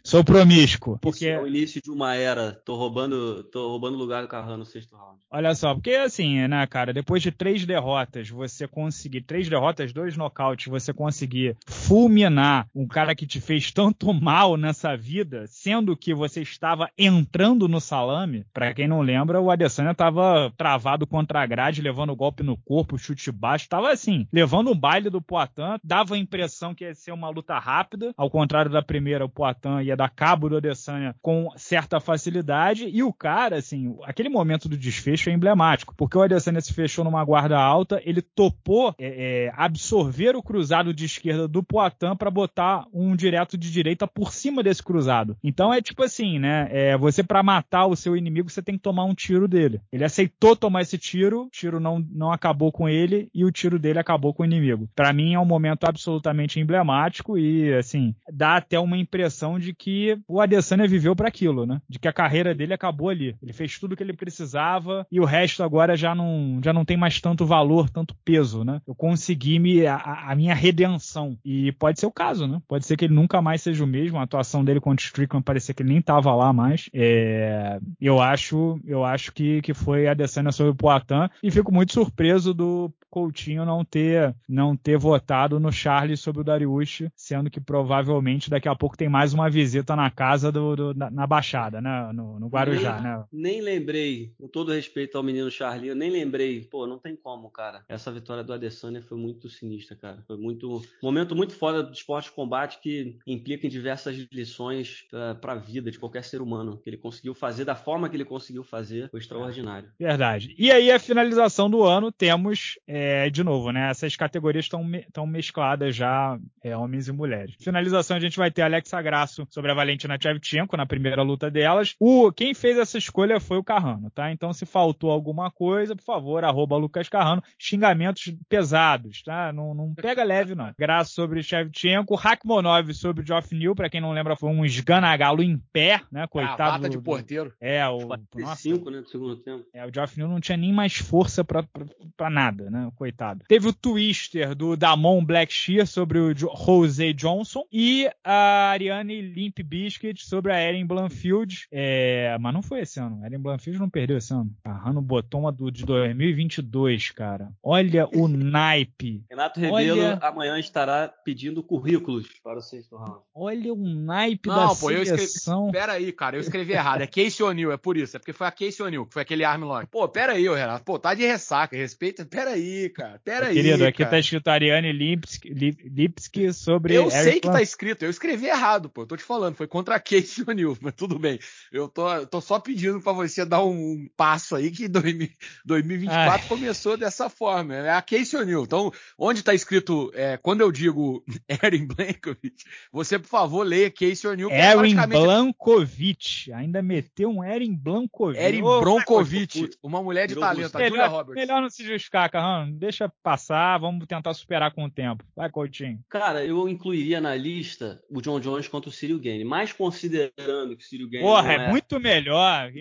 [0.04, 0.98] Sou promíscuo.
[1.00, 2.52] Porque é o início de uma era.
[2.66, 5.20] Tô roubando, tô roubando lugar do Carrano no sexto round.
[5.32, 10.16] Olha só, porque assim, né, cara, depois de três derrotas, você conseguir, três derrotas, dois
[10.16, 16.14] nocautes, você conseguir fulminar um cara que te fez tanto mal nessa vida, sendo que
[16.14, 21.46] você estava entrando no salame, para quem não lembra, o Adesanya tava travado contra a
[21.46, 26.16] grade, levando golpe no corpo, chute baixo, tava assim, levando um baile do Poitin, dava
[26.16, 29.96] a impressão que ia ser uma luta rápida, ao contrário da primeira, o Poitin ia
[29.96, 32.90] dar cabo do Adesanya com certa facilidade.
[32.92, 37.04] E o cara, assim, aquele momento do desfecho é emblemático, porque o Adesanya se fechou
[37.04, 42.32] numa guarda alta, ele topou é, é, absorver o cruzado de esquerda do Poitin para
[42.32, 45.38] botar um direto de direita por cima desse cruzado.
[45.44, 46.68] Então é tipo assim, né?
[46.72, 49.82] É, você para matar o seu inimigo, você tem que tomar um tiro dele.
[49.92, 53.80] Ele aceitou tomar esse tiro, o tiro não, não acabou com ele e o tiro
[53.80, 54.90] dele acabou com o inimigo.
[54.96, 59.74] Para mim é um momento absolutamente emblemático e assim, dá até uma impressão de de
[59.74, 61.82] que o Adesanya viveu para aquilo, né?
[61.90, 63.36] De que a carreira dele acabou ali.
[63.42, 66.86] Ele fez tudo o que ele precisava e o resto agora já não, já não
[66.86, 68.82] tem mais tanto valor, tanto peso, né?
[68.88, 69.96] Eu consegui me, a,
[70.30, 71.38] a minha redenção.
[71.44, 72.62] E pode ser o caso, né?
[72.68, 74.18] Pode ser que ele nunca mais seja o mesmo.
[74.18, 76.90] A atuação dele contra o Strickland parecia que ele nem tava lá mais.
[76.94, 81.94] É, eu acho, eu acho que, que foi Adesanya sobre o Poitin e fico muito
[81.94, 87.62] surpreso do Coutinho não ter não ter votado no Charles sobre o Dariush, sendo que
[87.62, 91.82] provavelmente daqui a pouco tem mais uma visita na casa do, do na, na, Baixada,
[91.82, 92.12] né?
[92.14, 93.24] No, no Guarujá, nem, né?
[93.32, 97.50] Nem lembrei, com todo respeito ao menino Charlie, eu nem lembrei, pô, não tem como,
[97.50, 97.84] cara.
[97.88, 100.24] Essa vitória do Adesanya foi muito sinistra, cara.
[100.28, 105.32] Foi muito momento muito foda do esporte de combate que implica em diversas lições uh,
[105.32, 106.80] ah, para a vida de qualquer ser humano.
[106.84, 109.90] Que ele conseguiu fazer da forma que ele conseguiu fazer foi extraordinário.
[109.98, 110.54] Verdade.
[110.58, 113.90] E aí a finalização do ano temos é, de novo, né?
[113.90, 117.56] Essas categorias estão estão mescladas já, é, homens e mulheres.
[117.60, 121.96] Finalização, a gente vai ter Alexa Grasso sobre a Valentina Shevchenko na primeira luta delas.
[122.00, 124.32] O, quem fez essa escolha foi o Carrano, tá?
[124.32, 127.44] Então, se faltou alguma coisa, por favor, arroba Lucas Carrano.
[127.60, 129.54] Xingamentos pesados, tá?
[129.54, 130.74] Não, não pega leve, não.
[130.78, 132.16] Grasso sobre Shevchenko.
[132.16, 136.26] Hakmonov sobre Geoff New, pra quem não lembra, foi um esganagalo em pé, né?
[136.28, 136.86] Coitado.
[136.86, 137.54] Ah, de porteiro.
[137.60, 138.08] É, o.
[138.36, 139.02] Nossa, cinco, né?
[139.02, 139.66] Do segundo tempo.
[139.74, 142.92] É, o Geoff New não tinha nem mais força pra nada, né?
[142.96, 143.44] coitado.
[143.48, 150.26] Teve o Twister do Damon Blackshear sobre o Jose Johnson e a Ariane Limp Biscuit
[150.26, 151.68] sobre a Erin Blanfield.
[151.72, 153.22] É, mas não foi esse ano.
[153.24, 154.52] A Erin Blanfield não perdeu esse ano.
[154.64, 157.52] Agarrando o botão do, de 2022, cara.
[157.62, 159.24] Olha o naipe.
[159.30, 160.20] Renato Rebelo Olha...
[160.22, 163.20] amanhã estará pedindo currículos para o sexto round.
[163.34, 164.96] Olha o naipe não, da pô, seleção.
[164.96, 165.72] Eu escrevi...
[165.72, 166.38] Pera aí, cara.
[166.38, 167.02] Eu escrevi errado.
[167.02, 168.16] É Casey O'Neill, é por isso.
[168.16, 169.88] É porque foi a Casey O'Neill, que foi aquele armlock.
[169.88, 170.84] Pô, pera aí, Renato.
[170.84, 171.76] Pô, tá de ressaca.
[171.76, 172.26] Respeita.
[172.26, 173.20] Pera aí cara.
[173.24, 173.56] Pera aí.
[173.56, 176.96] Querido, aqui tá escrito Ariane Lipski, Lipski sobre.
[176.96, 179.02] Eu sei que tá escrito, eu escrevi errado, pô.
[179.02, 181.40] Eu tô te falando, foi contra a Kate O'Neill, mas tudo bem.
[181.72, 186.48] Eu tô, tô só pedindo pra você dar um passo aí que 2024 Ai.
[186.48, 187.76] começou dessa forma.
[187.76, 188.64] É a Casey O'Neill.
[188.64, 191.24] Então, onde tá escrito, é, quando eu digo
[191.64, 194.52] Erin Blankovic, você, por favor, leia Casey O'Neill.
[194.52, 196.52] É Erin é Blankovic.
[196.54, 198.40] Ainda meteu um Erin Blankovic.
[198.40, 201.36] Erin Blankovic, uma mulher de talento, a Julia Roberts.
[201.36, 205.24] Melhor não se justificar, Carrão deixa passar, vamos tentar superar com o tempo.
[205.36, 206.00] Vai, Coutinho.
[206.10, 211.04] Cara, eu incluiria na lista o John Jones contra o Cyril Gane, mas considerando que
[211.04, 211.56] o Gane Porra, é...
[211.56, 211.70] é...
[211.70, 212.72] muito melhor.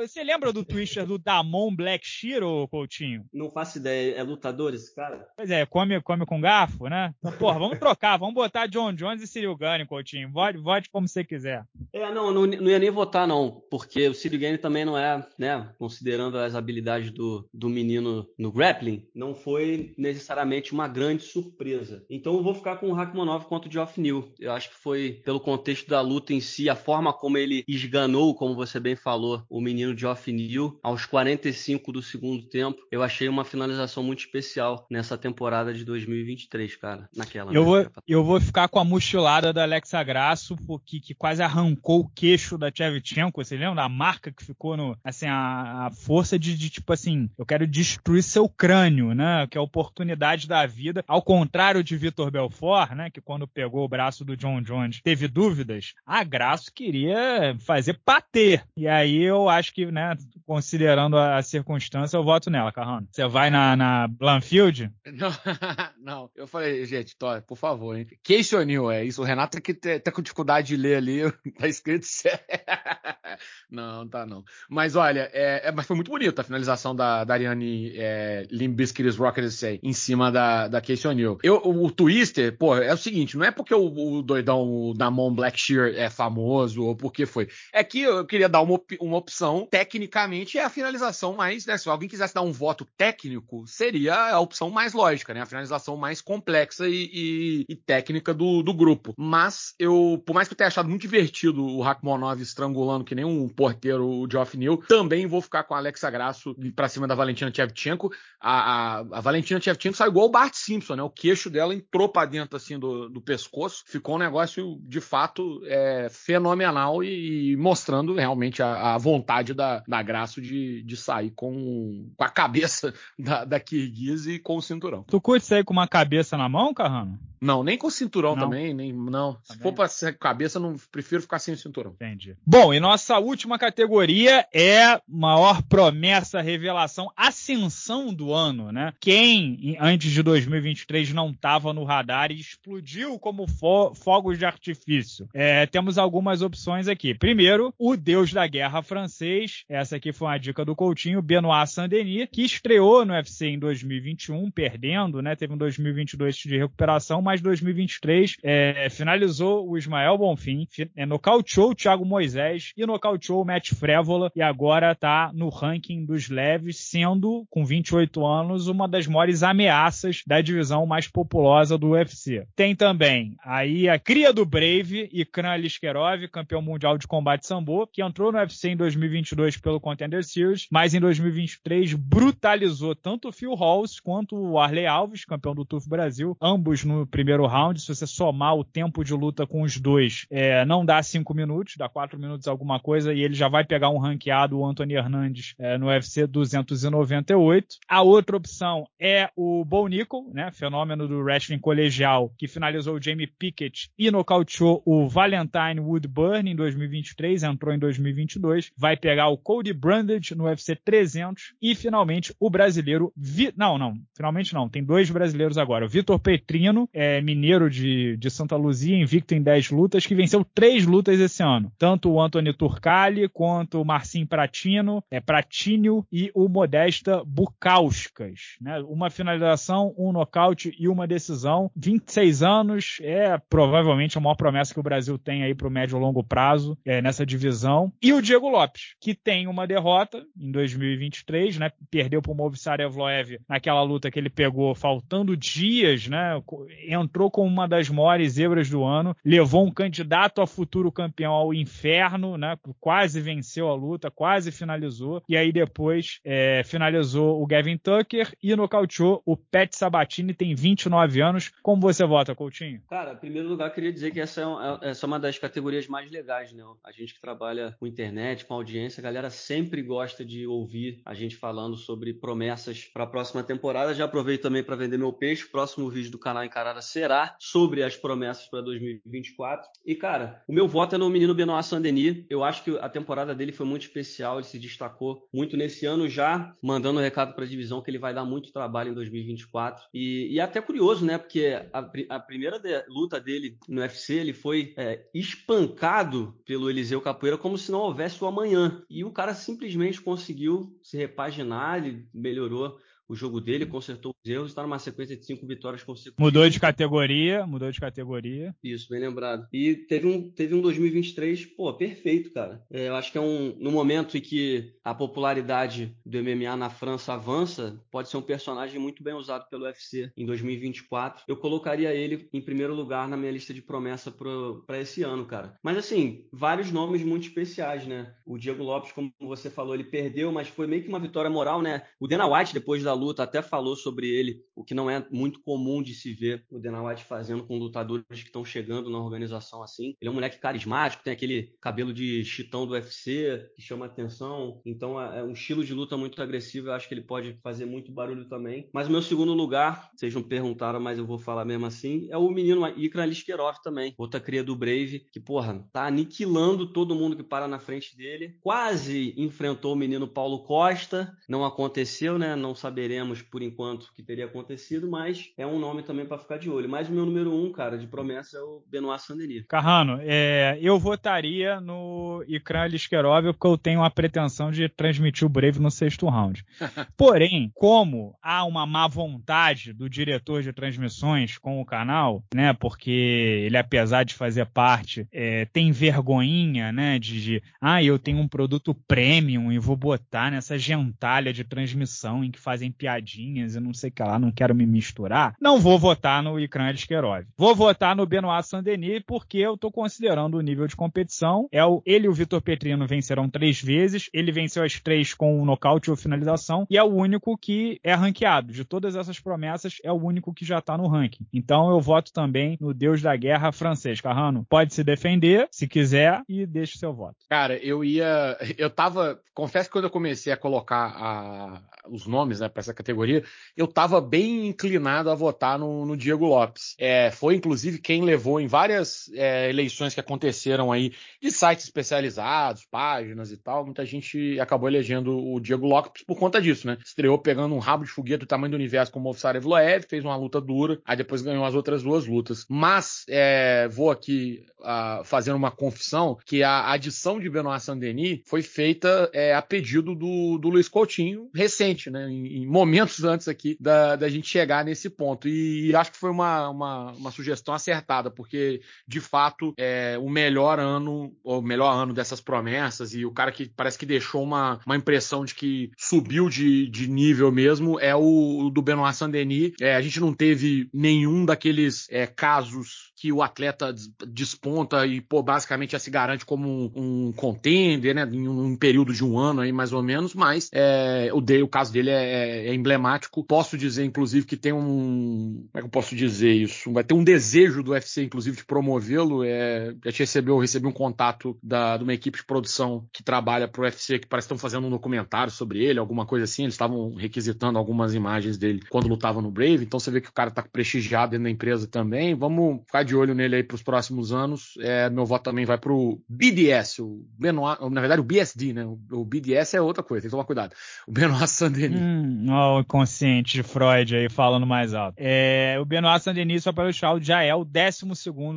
[0.00, 3.24] Você lembra do Twister do Damon Blackshear, ou Coutinho?
[3.32, 4.14] Não faço ideia.
[4.16, 5.26] É lutador esse cara?
[5.36, 7.14] Pois é, come, come com garfo, né?
[7.18, 10.30] Então, porra, vamos trocar, vamos botar John Jones e Cyril Gane, Coutinho.
[10.30, 11.64] Vote, vote como você quiser.
[11.92, 15.26] É, não, não, não ia nem votar, não, porque o Cyril Gane também não é,
[15.38, 22.04] né, considerando as habilidades do, do menino no grappling, não foi necessariamente uma grande surpresa.
[22.08, 24.32] Então eu vou ficar com o Rakhmonov contra o Geoff New.
[24.38, 28.36] Eu acho que foi pelo contexto da luta em si, a forma como ele esganou,
[28.36, 32.78] como você bem falou, o menino Geoff New aos 45 do segundo tempo.
[32.88, 37.52] Eu achei uma finalização muito especial nessa temporada de 2023, cara, naquela.
[37.52, 42.02] Eu, vou, eu vou ficar com a mochilada da Alexa Grasso, porque que quase arrancou
[42.02, 43.82] o queixo da Tchevchenko, você lembra?
[43.82, 47.66] A marca que ficou no, assim, a, a força de, de tipo assim, eu quero
[47.66, 49.48] destruir seu crânio, né?
[49.50, 51.04] Que é a oportunidade da vida.
[51.08, 53.10] Ao contrário de Vitor Belfort, né?
[53.10, 58.62] Que quando pegou o braço do John Jones teve dúvidas, a Graço queria fazer bater.
[58.76, 60.14] E aí eu acho que, né?
[60.44, 63.08] Considerando a circunstância, eu voto nela, Carrano.
[63.10, 64.92] Você vai na, na Blanfield?
[65.06, 65.30] Não,
[65.98, 67.16] não, eu falei, gente,
[67.46, 68.06] por favor, hein?
[68.22, 69.22] Casey O'Neill, é isso.
[69.22, 72.06] O Renato que tá com dificuldade de ler ali, tá escrito
[73.70, 74.44] Não, tá não.
[74.68, 79.16] Mas olha, é, é, mas foi muito bonito a finalização da, da Ariane é, Limbiskit's
[79.16, 81.38] Rocket Say em cima da, da O'Neill.
[81.44, 85.34] O, o Twister, pô, é o seguinte, não é porque o, o doidão da Damon
[85.46, 87.48] Blackshear é famoso ou porque foi.
[87.72, 91.78] É que eu queria dar uma, uma opção, tecnicamente é a finalização mais, né?
[91.78, 95.40] Se alguém quisesse dar um voto técnico, seria a opção mais lógica, né?
[95.40, 99.14] A finalização mais complexa e, e, e técnica do, do grupo.
[99.16, 103.24] Mas eu, por mais que eu tenha achado muito divertido o Rakhmonov estrangulando que nem
[103.24, 107.14] um porteiro o Geoff Neal, também vou ficar com a Alexa Grasso pra cima da
[107.14, 108.10] Valentina Tchevchenko.
[108.40, 111.02] A, a, a Valentina Tchevchenko saiu igual o Bart Simpson, né?
[111.02, 113.84] O queixo dela entrou pra dentro, assim, do, do pescoço.
[113.86, 119.82] Ficou um negócio, de fato, é, fenomenal e, e, mostrando realmente a, a, vontade da,
[119.86, 124.62] da Grasso de, de sair com, com a cabeça da, da Kirguiz e com o
[124.62, 125.04] cinturão.
[125.04, 127.18] Tu curte sair com uma cabeça na mão, Carrano?
[127.40, 128.44] Não, nem com cinturão não.
[128.44, 129.34] também, nem não.
[129.34, 129.42] Também.
[129.44, 131.92] Se for pra ser cabeça, não prefiro ficar sem o cinturão.
[131.92, 132.36] Entendi.
[132.44, 138.92] Bom, e nossa última categoria é maior promessa, revelação, ascensão do ano, né?
[139.00, 145.25] Quem antes de 2023 não estava no radar e explodiu como fo fogos de artifício.
[145.34, 147.14] É, temos algumas opções aqui.
[147.14, 149.64] Primeiro, o Deus da Guerra francês.
[149.68, 154.50] Essa aqui foi uma dica do Coutinho, Benoit Saint-Denis, que estreou no UFC em 2021,
[154.50, 155.34] perdendo, né?
[155.36, 161.74] Teve um 2022 de recuperação, mas 2023 é, finalizou o Ismael Bonfim, é, nocauteou o
[161.74, 167.46] Thiago Moisés e nocauteou o Matt Frévola e agora está no ranking dos leves, sendo,
[167.50, 172.46] com 28 anos, uma das maiores ameaças da divisão mais populosa do UFC.
[172.54, 178.02] Tem também aí a cria do Brave, Ikran Liskerov, campeão mundial de combate sambo, que
[178.02, 183.54] entrou no UFC em 2022 pelo Contender Series, mas em 2023 brutalizou tanto o Phil
[183.54, 187.80] Halls quanto o Arley Alves, campeão do TUF Brasil, ambos no primeiro round.
[187.80, 191.74] Se você somar o tempo de luta com os dois, é, não dá cinco minutos,
[191.76, 195.54] dá quatro minutos alguma coisa, e ele já vai pegar um ranqueado, o Anthony Hernandes,
[195.58, 197.76] é, no UFC 298.
[197.88, 203.02] A outra opção é o Bo Nickel, né, fenômeno do wrestling colegial, que finalizou o
[203.02, 208.72] Jamie Pickett e nocauteou o Valentine Woodburn em 2023, entrou em 2022.
[208.76, 213.52] Vai pegar o Cody Brandage no UFC 300 e finalmente o brasileiro, Vi...
[213.56, 218.30] não, não, finalmente não, tem dois brasileiros agora, o Vitor Petrino, é, mineiro de, de
[218.30, 221.72] Santa Luzia, invicto em 10 lutas, que venceu três lutas esse ano.
[221.78, 228.56] Tanto o Anthony Turcali, quanto o Marcinho Pratino, é, Pratinho e o Modesta Bukauskas.
[228.60, 228.80] Né?
[228.88, 231.70] Uma finalização, um nocaute e uma decisão.
[231.76, 235.96] 26 anos, é provavelmente a maior promessa que o Brasil tem aí para o médio
[235.96, 237.92] e longo prazo é, nessa divisão.
[238.02, 241.70] E o Diego Lopes, que tem uma derrota em 2023, né?
[241.90, 246.42] perdeu para o Movistar Evloev naquela luta que ele pegou faltando dias, né?
[246.88, 251.54] entrou como uma das maiores zebras do ano, levou um candidato a futuro campeão ao
[251.54, 252.56] inferno, né?
[252.80, 255.22] Quase venceu a luta, quase finalizou.
[255.28, 261.20] E aí depois é, finalizou o Gavin Tucker e nocauteou o Pat Sabatini, tem 29
[261.20, 261.52] anos.
[261.62, 262.80] Como você vota, Coutinho?
[262.88, 265.38] Cara, em primeiro lugar, queria dizer que essa é, uma, é, essa é uma das
[265.38, 266.64] categorias mais legais, né?
[266.84, 271.14] A gente que trabalha com internet, com audiência, a galera sempre gosta de ouvir a
[271.14, 273.94] gente falando sobre promessas para a próxima temporada.
[273.94, 275.48] Já aproveito também para vender meu peixe.
[275.48, 279.68] Próximo vídeo do canal Encarada será sobre as promessas para 2024.
[279.84, 282.24] E, cara, o meu voto é no menino Benoit Saint-Denis.
[282.28, 286.08] Eu acho que a temporada dele foi muito especial, ele se destacou muito nesse ano
[286.08, 289.84] já, mandando um recado para a divisão que ele vai dar muito trabalho em 2024.
[289.92, 291.18] E, e é até curioso, né?
[291.18, 297.00] Porque a, a primeira de, luta dele no UFC, ele foi é, espancado pelo Eliseu
[297.00, 298.84] Capoeira como se não houvesse o amanhã.
[298.88, 304.48] E o cara simplesmente conseguiu se repaginar, ele melhorou o jogo dele, consertou os erros,
[304.48, 306.18] está numa sequência de cinco vitórias consecutivas.
[306.18, 308.54] Mudou de categoria, mudou de categoria.
[308.62, 309.46] Isso, bem lembrado.
[309.52, 312.62] E teve um, teve um 2023, pô, perfeito, cara.
[312.70, 316.70] É, eu acho que é um no momento em que a popularidade do MMA na
[316.70, 321.24] França avança, pode ser um personagem muito bem usado pelo UFC em 2024.
[321.26, 325.56] Eu colocaria ele em primeiro lugar na minha lista de promessa para esse ano, cara.
[325.62, 328.14] Mas assim, vários nomes muito especiais, né?
[328.24, 331.62] O Diego Lopes, como você falou, ele perdeu, mas foi meio que uma vitória moral,
[331.62, 331.82] né?
[332.00, 335.40] O Dana White, depois da luta até falou sobre ele, o que não é muito
[335.40, 339.62] comum de se ver o Dana White fazendo com lutadores que estão chegando na organização
[339.62, 339.94] assim.
[340.00, 344.60] Ele é um moleque carismático, tem aquele cabelo de chitão do UFC que chama atenção.
[344.64, 346.68] Então é, é um estilo de luta muito agressivo.
[346.68, 348.68] Eu acho que ele pode fazer muito barulho também.
[348.72, 352.16] Mas o meu segundo lugar, vocês não perguntaram, mas eu vou falar mesmo assim, é
[352.16, 357.16] o menino Ikran Liskerov também, outra cria do Brave, que, porra, tá aniquilando todo mundo
[357.16, 358.36] que para na frente dele.
[358.40, 362.34] Quase enfrentou o menino Paulo Costa, não aconteceu, né?
[362.36, 362.54] Não
[362.86, 366.48] saberemos por enquanto o que teria acontecido, mas é um nome também para ficar de
[366.48, 366.68] olho.
[366.68, 369.42] Mas o meu número um, cara, de promessa é o Benoit Sandeni.
[369.42, 375.28] Carrano, é, eu votaria no Ikran Liskerov porque eu tenho a pretensão de transmitir o
[375.28, 376.44] Brave no sexto round.
[376.96, 382.52] Porém, como há uma má vontade do diretor de transmissões com o canal, né?
[382.52, 387.00] Porque ele, apesar de fazer parte, é, tem vergonhinha, né?
[387.00, 392.22] De, de, ah, eu tenho um produto premium e vou botar nessa gentalha de transmissão
[392.22, 395.34] em que fazem piadinhas e não sei o que lá, não quero me misturar.
[395.40, 397.24] Não vou votar no Ikran Esquerov.
[397.36, 401.48] Vou votar no Benoit Saint-Denis porque eu tô considerando o nível de competição.
[401.50, 404.08] É o, ele e o Vitor Petrino vencerão três vezes.
[404.12, 407.94] Ele venceu as três com um nocaute ou finalização e é o único que é
[407.94, 408.52] ranqueado.
[408.52, 411.26] De todas essas promessas, é o único que já tá no ranking.
[411.32, 414.00] Então eu voto também no Deus da Guerra francês.
[414.00, 417.16] Carrano, pode se defender, se quiser, e deixe seu voto.
[417.28, 418.36] Cara, eu ia.
[418.58, 419.20] Eu tava.
[419.34, 423.24] Confesso que quando eu comecei a colocar a, os nomes né, para essa categoria,
[423.56, 426.74] eu tava bem inclinado a votar no, no Diego Lopes.
[426.78, 432.66] É, foi, inclusive, quem levou em várias é, eleições que aconteceram aí de sites especializados,
[432.70, 433.64] páginas e tal.
[433.64, 436.78] Muita gente acabou elegendo o Diego Lopes por conta disso, né?
[436.84, 440.04] Estreou pegando um rabo de foguete do tamanho do universo como o Ovsar Evloev, fez
[440.04, 442.46] uma luta dura, aí depois ganhou as outras duas lutas.
[442.48, 448.42] Mas é, vou aqui uh, fazendo uma confissão que a adição de Benoit Saint-Denis foi
[448.42, 452.08] feita é, a pedido do, do Luiz Coutinho recente, né?
[452.08, 455.28] Em, em momentos antes aqui da, da, gente chegar nesse ponto.
[455.28, 460.08] E, e acho que foi uma, uma, uma, sugestão acertada, porque de fato é o
[460.08, 464.58] melhor ano, o melhor ano dessas promessas, e o cara que parece que deixou uma,
[464.64, 469.52] uma impressão de que subiu de, de nível mesmo é o, o do Benoit Saint-Denis.
[469.60, 473.72] É, a gente não teve nenhum daqueles é, casos que o atleta
[474.08, 478.92] desponta e, pô, basicamente já se garante como um, um contender, né, em um, período
[478.92, 482.54] de um ano aí, mais ou menos, mas é, o, o caso dele é, é,
[482.54, 483.22] emblemático.
[483.22, 486.72] Posso dizer, inclusive, que tem um, como é que eu posso dizer isso?
[486.72, 490.72] Vai ter um desejo do UFC, inclusive, de promovê-lo, é, a gente recebeu, recebi um
[490.72, 494.38] contato da, de uma equipe de produção que trabalha pro UFC, que parece que estão
[494.38, 498.88] fazendo um documentário sobre ele, alguma coisa assim, eles estavam requisitando algumas imagens dele quando
[498.88, 502.16] lutava no Brave, então você vê que o cara tá prestigiado dentro da empresa também,
[502.16, 504.54] vamos ficar de olho nele aí para os próximos anos.
[504.60, 508.64] É, meu voto também vai para o BDS, o Benoit, na verdade o BSD, né?
[508.64, 510.54] O, BDS é outra coisa, tem que tomar cuidado.
[510.86, 511.80] O Benoit Saint-Denis.
[511.80, 514.94] Hum, ó, o inconsciente de Freud aí falando mais alto.
[514.98, 517.86] É, o Benoit Saint-Denis, só para deixar, já é o 12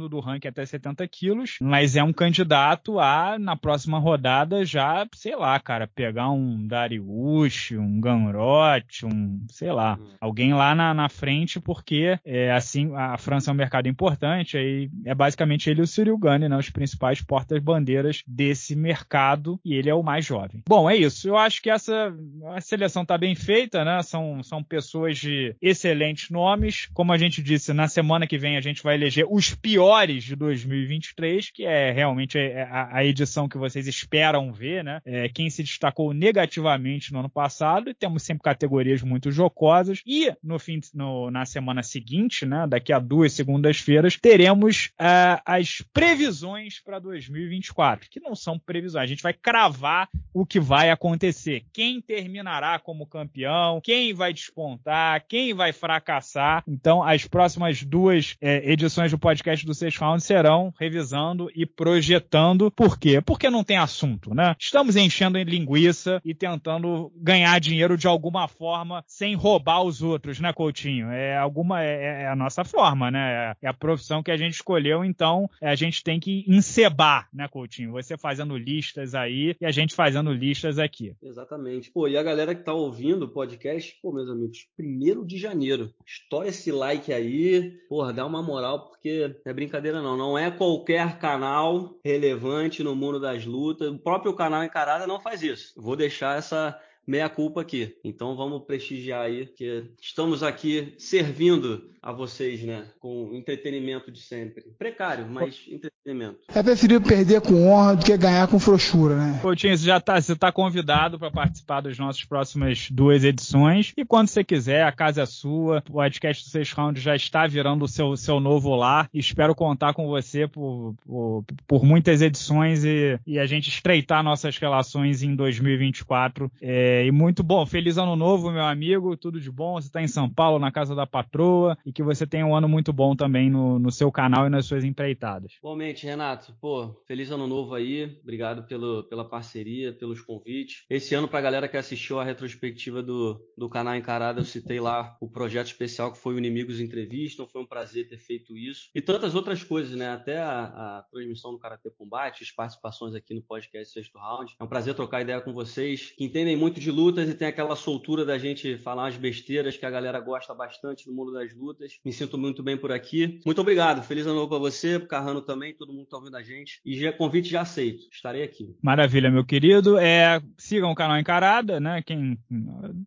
[0.09, 5.35] do ranking até 70 quilos, mas é um candidato a, na próxima rodada, já, sei
[5.35, 10.07] lá, cara, pegar um Dariush, um Ganrote, um, sei lá, hum.
[10.19, 14.89] alguém lá na, na frente, porque é, assim, a França é um mercado importante Aí
[15.05, 19.89] é basicamente ele e o Cyril Gane, né, os principais portas-bandeiras desse mercado, e ele
[19.89, 20.63] é o mais jovem.
[20.67, 21.27] Bom, é isso.
[21.27, 22.13] Eu acho que essa
[22.53, 24.01] a seleção está bem feita, né?
[24.03, 26.87] São, são pessoas de excelentes nomes.
[26.93, 30.35] Como a gente disse, na semana que vem a gente vai eleger os piores de
[30.35, 35.01] 2023, que é realmente a, a edição que vocês esperam ver, né?
[35.05, 40.01] É, quem se destacou negativamente no ano passado, e temos sempre categorias muito jocosas.
[40.05, 42.65] E no fim, no, na semana seguinte, né?
[42.67, 49.01] Daqui a duas segundas-feiras, teremos uh, as previsões para 2024, que não são previsões.
[49.01, 51.63] A gente vai cravar o que vai acontecer.
[51.73, 56.63] Quem terminará como campeão, quem vai despontar, quem vai fracassar.
[56.67, 62.69] Então, as próximas duas é, edições do podcast do Six Round serão revisando e projetando.
[62.69, 63.21] Por quê?
[63.21, 64.55] Porque não tem assunto, né?
[64.59, 70.39] Estamos enchendo em linguiça e tentando ganhar dinheiro de alguma forma sem roubar os outros,
[70.39, 71.09] né, Coutinho?
[71.09, 73.55] É alguma é, é a nossa forma, né?
[73.59, 77.91] É a profissão que a gente escolheu, então a gente tem que encebar, né, Coutinho?
[77.91, 81.15] Você fazendo listas aí e a gente fazendo listas aqui.
[81.21, 81.91] Exatamente.
[81.91, 85.93] Pô, e a galera que tá ouvindo o podcast, pô, meus amigos, primeiro de janeiro,
[86.05, 90.51] estoura esse like aí, porra, dá uma moral, porque não é brincadeira não, não é
[90.51, 95.73] qualquer canal relevante no mundo das lutas, o próprio canal Encarada não faz isso.
[95.75, 97.95] Vou deixar essa meia culpa aqui.
[98.03, 102.85] Então vamos prestigiar aí, que estamos aqui servindo a vocês, né?
[102.99, 104.63] Com entretenimento de sempre.
[104.77, 106.39] Precário, mas entretenimento.
[106.53, 109.39] É preferível perder com honra do que ganhar com frouxura, né?
[109.41, 113.93] Coutinho, você já tá, você tá convidado para participar das nossas próximas duas edições.
[113.97, 115.83] E quando você quiser, a casa é sua.
[115.89, 119.09] O podcast do Seis Round já está virando o seu, seu novo lar.
[119.13, 124.57] Espero contar com você por, por, por muitas edições e, e, a gente estreitar nossas
[124.57, 126.51] relações em 2024.
[126.61, 127.65] É, e muito bom.
[127.65, 129.17] Feliz ano novo, meu amigo.
[129.17, 129.79] Tudo de bom.
[129.79, 131.77] Você está em São Paulo, na casa da patroa.
[131.85, 134.65] E que você tenha um ano muito bom também no, no seu canal e nas
[134.65, 135.53] suas empreitadas.
[135.57, 136.53] Igualmente, Renato.
[136.59, 138.17] Pô, feliz ano novo aí.
[138.23, 140.85] Obrigado pelo, pela parceria, pelos convites.
[140.89, 145.17] Esse ano, pra galera que assistiu a retrospectiva do, do canal Encarada, eu citei lá
[145.19, 147.47] o projeto especial que foi o Inimigos Entrevistam.
[147.47, 148.89] Foi um prazer ter feito isso.
[148.95, 150.09] E tantas outras coisas, né?
[150.09, 150.63] Até a,
[150.99, 154.55] a transmissão do Karatê Combate, as participações aqui no podcast Sexto Round.
[154.59, 157.75] É um prazer trocar ideia com vocês, que entendem muito de lutas e tem aquela
[157.75, 161.99] soltura da gente falar umas besteiras que a galera gosta bastante no mundo das lutas.
[162.03, 163.39] Me sinto muito bem por aqui.
[163.45, 164.03] Muito obrigado.
[164.03, 166.79] Feliz ano novo pra você, pro Carrano também, todo mundo que tá ouvindo a gente.
[166.85, 168.07] E já, convite já aceito.
[168.11, 168.75] Estarei aqui.
[168.81, 169.97] Maravilha, meu querido.
[169.97, 172.01] É, sigam o canal Encarada, né?
[172.01, 172.37] Quem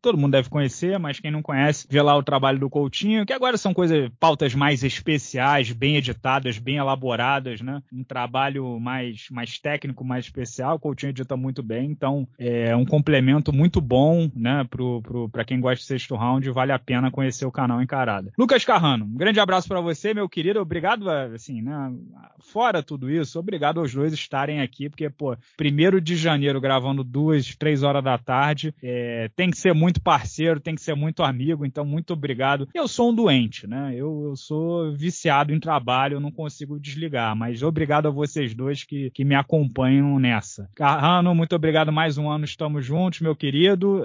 [0.00, 3.32] todo mundo deve conhecer, mas quem não conhece, vê lá o trabalho do Coutinho, que
[3.32, 7.82] agora são coisas, pautas mais especiais, bem editadas, bem elaboradas, né?
[7.92, 10.76] Um trabalho mais, mais técnico, mais especial.
[10.76, 14.64] O Coutinho edita muito bem, então é um complemento muito bom, né?
[14.68, 18.32] Pro, pro, pra quem gosta de sexto round, vale a pena conhecer o canal Encarada.
[18.38, 20.60] Lucas Carrano, um grande abraço para você, meu querido.
[20.60, 21.92] Obrigado, assim, né?
[22.40, 27.54] Fora tudo isso, obrigado aos dois estarem aqui, porque, pô, primeiro de janeiro gravando duas,
[27.56, 31.64] três horas da tarde, é, tem que ser muito parceiro, tem que ser muito amigo,
[31.64, 32.68] então muito obrigado.
[32.74, 33.92] Eu sou um doente, né?
[33.94, 38.84] Eu, eu sou viciado em trabalho, eu não consigo desligar, mas obrigado a vocês dois
[38.84, 40.68] que, que me acompanham nessa.
[40.74, 43.51] Carrano, muito obrigado mais um ano, estamos juntos, meu querido.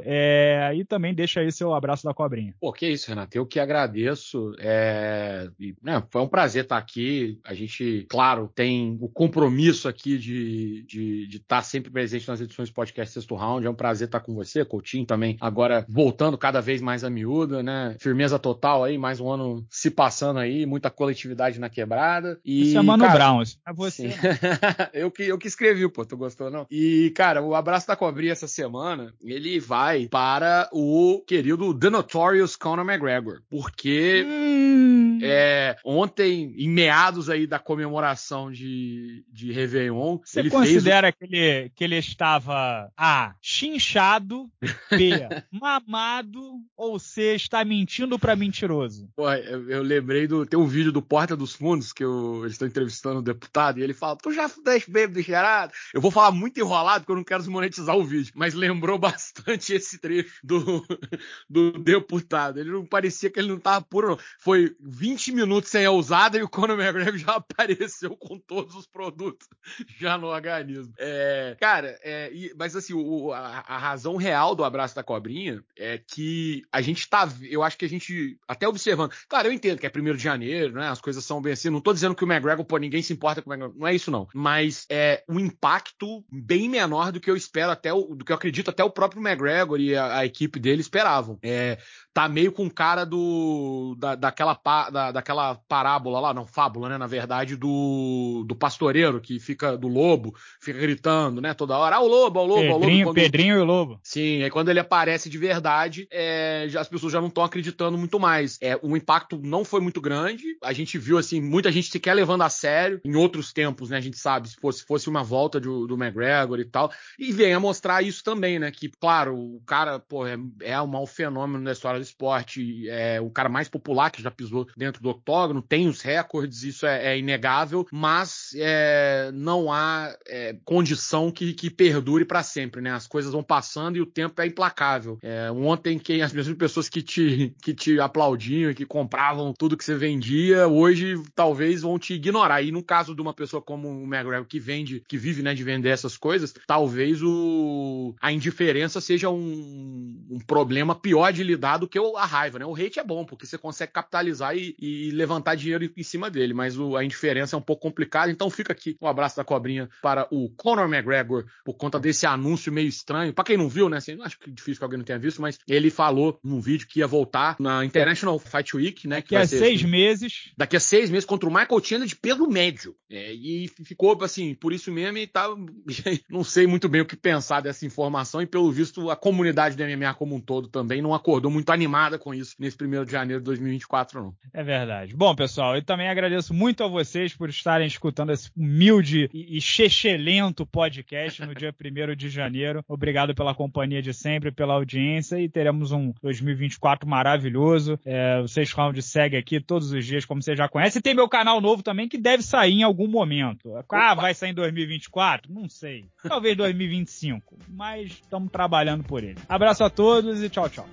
[0.04, 2.54] É, e também deixa aí seu abraço da cobrinha.
[2.60, 3.38] Pô, que isso, Renato.
[3.38, 4.54] Eu que agradeço.
[4.60, 7.39] É, e, né, foi um prazer estar aqui.
[7.43, 12.41] A gente, claro, tem o compromisso aqui de estar de, de estar sempre presente nas
[12.41, 13.66] edições do podcast Sexto Round.
[13.66, 15.38] É um prazer estar com você, Coutinho, também.
[15.39, 17.95] Agora voltando cada vez mais a miúda, né?
[18.00, 22.39] Firmeza total aí, mais um ano se passando aí, muita coletividade na quebrada.
[22.43, 24.10] E, Isso é Mano cara, Brown, é você.
[24.93, 26.66] eu, que, eu que escrevi, pô, tu gostou não?
[26.72, 32.56] E, cara, o abraço da cobrinha essa semana, ele vai para o querido The Notorious
[32.56, 35.20] Conor McGregor, porque hum.
[35.22, 41.16] é, ontem, em meados aí da comemoração de, de Réveillon, Você ele considera fez...
[41.18, 44.50] que, ele, que ele estava A, chinchado,
[44.90, 45.12] B,
[45.52, 46.42] mamado,
[46.76, 49.08] ou C, está mentindo para mentiroso?
[49.16, 50.46] Pô, eu, eu, lembrei do.
[50.46, 53.84] Tem um vídeo do Porta dos Fundos que eu, eles estão entrevistando o deputado e
[53.84, 55.72] ele fala: Tu já fudeste bêbado gerado?
[55.94, 59.27] Eu vou falar muito enrolado porque eu não quero desmonetizar o vídeo, mas lembrou bastante
[59.70, 60.86] esse trecho do,
[61.50, 62.60] do deputado.
[62.60, 64.20] Ele não parecia que ele não tava puro, não.
[64.40, 68.86] Foi 20 minutos sem a usada e o Conor McGregor já apareceu com todos os
[68.86, 69.48] produtos
[70.00, 70.94] já no organismo.
[70.98, 75.64] É, cara, é, e, mas assim, o, a, a, razão real do abraço da cobrinha
[75.78, 77.28] é que a gente tá.
[77.42, 79.14] Eu acho que a gente, até observando.
[79.28, 80.88] Claro, eu entendo que é primeiro de janeiro, né?
[80.88, 81.70] As coisas são bem assim.
[81.70, 83.80] Não tô dizendo que o McGregor, pô, ninguém se importa com o McGregor.
[83.80, 84.28] Não é isso, não.
[84.34, 88.36] Mas é um impacto bem menor do que eu espero, até o, do que eu
[88.36, 91.38] acredito até o próprio McGregor e a, a equipe dele esperavam.
[91.41, 91.78] É,
[92.18, 94.59] tá meio com cara do da, daquela,
[94.91, 99.88] da, daquela parábola lá, não, fábula, né, na verdade, do, do pastoreiro que fica do
[99.88, 103.03] lobo, fica gritando, né, toda hora, ah, o lobo, o lobo, Pedrinho, o lobo.
[103.03, 103.15] Quando...
[103.24, 103.99] Pedrinho e o lobo.
[104.01, 107.95] Sim, aí quando ele aparece de verdade, é, já, as pessoas já não estão acreditando
[107.99, 108.57] muito mais.
[108.63, 112.41] É, o impacto não foi muito grande, a gente viu, assim, muita gente sequer levando
[112.41, 115.86] a sério, em outros tempos, né, a gente sabe, se fosse, fosse uma volta do,
[115.86, 119.99] do McGregor e tal, e vem a mostrar isso também, né, que, claro, o cara,
[119.99, 124.22] pô, é, é um mau fenômeno na história esporte, é o cara mais popular que
[124.22, 129.72] já pisou dentro do octógono, tem os recordes, isso é, é inegável, mas é, não
[129.72, 132.91] há é, condição que, que perdure para sempre, né?
[132.91, 135.18] As coisas vão passando e o tempo é implacável.
[135.22, 139.84] É, ontem, quem as mesmas pessoas que te, que te aplaudiam, que compravam tudo que
[139.84, 142.62] você vendia, hoje talvez vão te ignorar.
[142.62, 145.64] E no caso de uma pessoa como o McGregor que vende, que vive né, de
[145.64, 151.88] vender essas coisas, talvez o, a indiferença seja um, um problema pior de lidar do
[151.88, 152.66] que a raiva, né?
[152.66, 156.54] O hate é bom, porque você consegue capitalizar e, e levantar dinheiro em cima dele,
[156.54, 158.32] mas o, a indiferença é um pouco complicada.
[158.32, 162.72] Então fica aqui um abraço da cobrinha para o Conor McGregor por conta desse anúncio
[162.72, 163.34] meio estranho.
[163.34, 163.98] Para quem não viu, né?
[163.98, 166.88] Assim, acho que é difícil que alguém não tenha visto, mas ele falou num vídeo
[166.88, 169.18] que ia voltar na International Fight Week, né?
[169.18, 170.52] Daqui a seis assim, meses.
[170.58, 172.95] Daqui a seis meses contra o Michael Chandler de peso médio.
[173.10, 175.48] É, e ficou assim, por isso mesmo, e tá.
[176.30, 179.84] não sei muito bem o que pensar dessa informação, e pelo visto, a comunidade do
[179.84, 183.42] MMA como um todo também não acordou muito animada com isso nesse primeiro de janeiro
[183.42, 184.34] de 2024, não.
[184.54, 185.16] É verdade.
[185.16, 190.66] Bom, pessoal, eu também agradeço muito a vocês por estarem escutando esse humilde e, chechelento
[190.66, 192.84] podcast no dia 1 de janeiro.
[192.88, 198.00] Obrigado pela companhia de sempre, pela audiência e teremos um 2024 maravilhoso.
[198.06, 201.00] É, o Sexto Round segue aqui todos os dias, como você já conhece.
[201.00, 203.74] E tem meu canal novo também que deve sair em algum momento.
[203.90, 205.52] Ah, vai sair em 2024?
[205.52, 206.06] Não sei.
[206.28, 207.58] Talvez 2025.
[207.70, 209.40] Mas estamos trabalhando por ele.
[209.48, 210.88] Abraço a todos e tchau, tchau.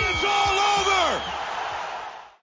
[0.00, 0.47] It's all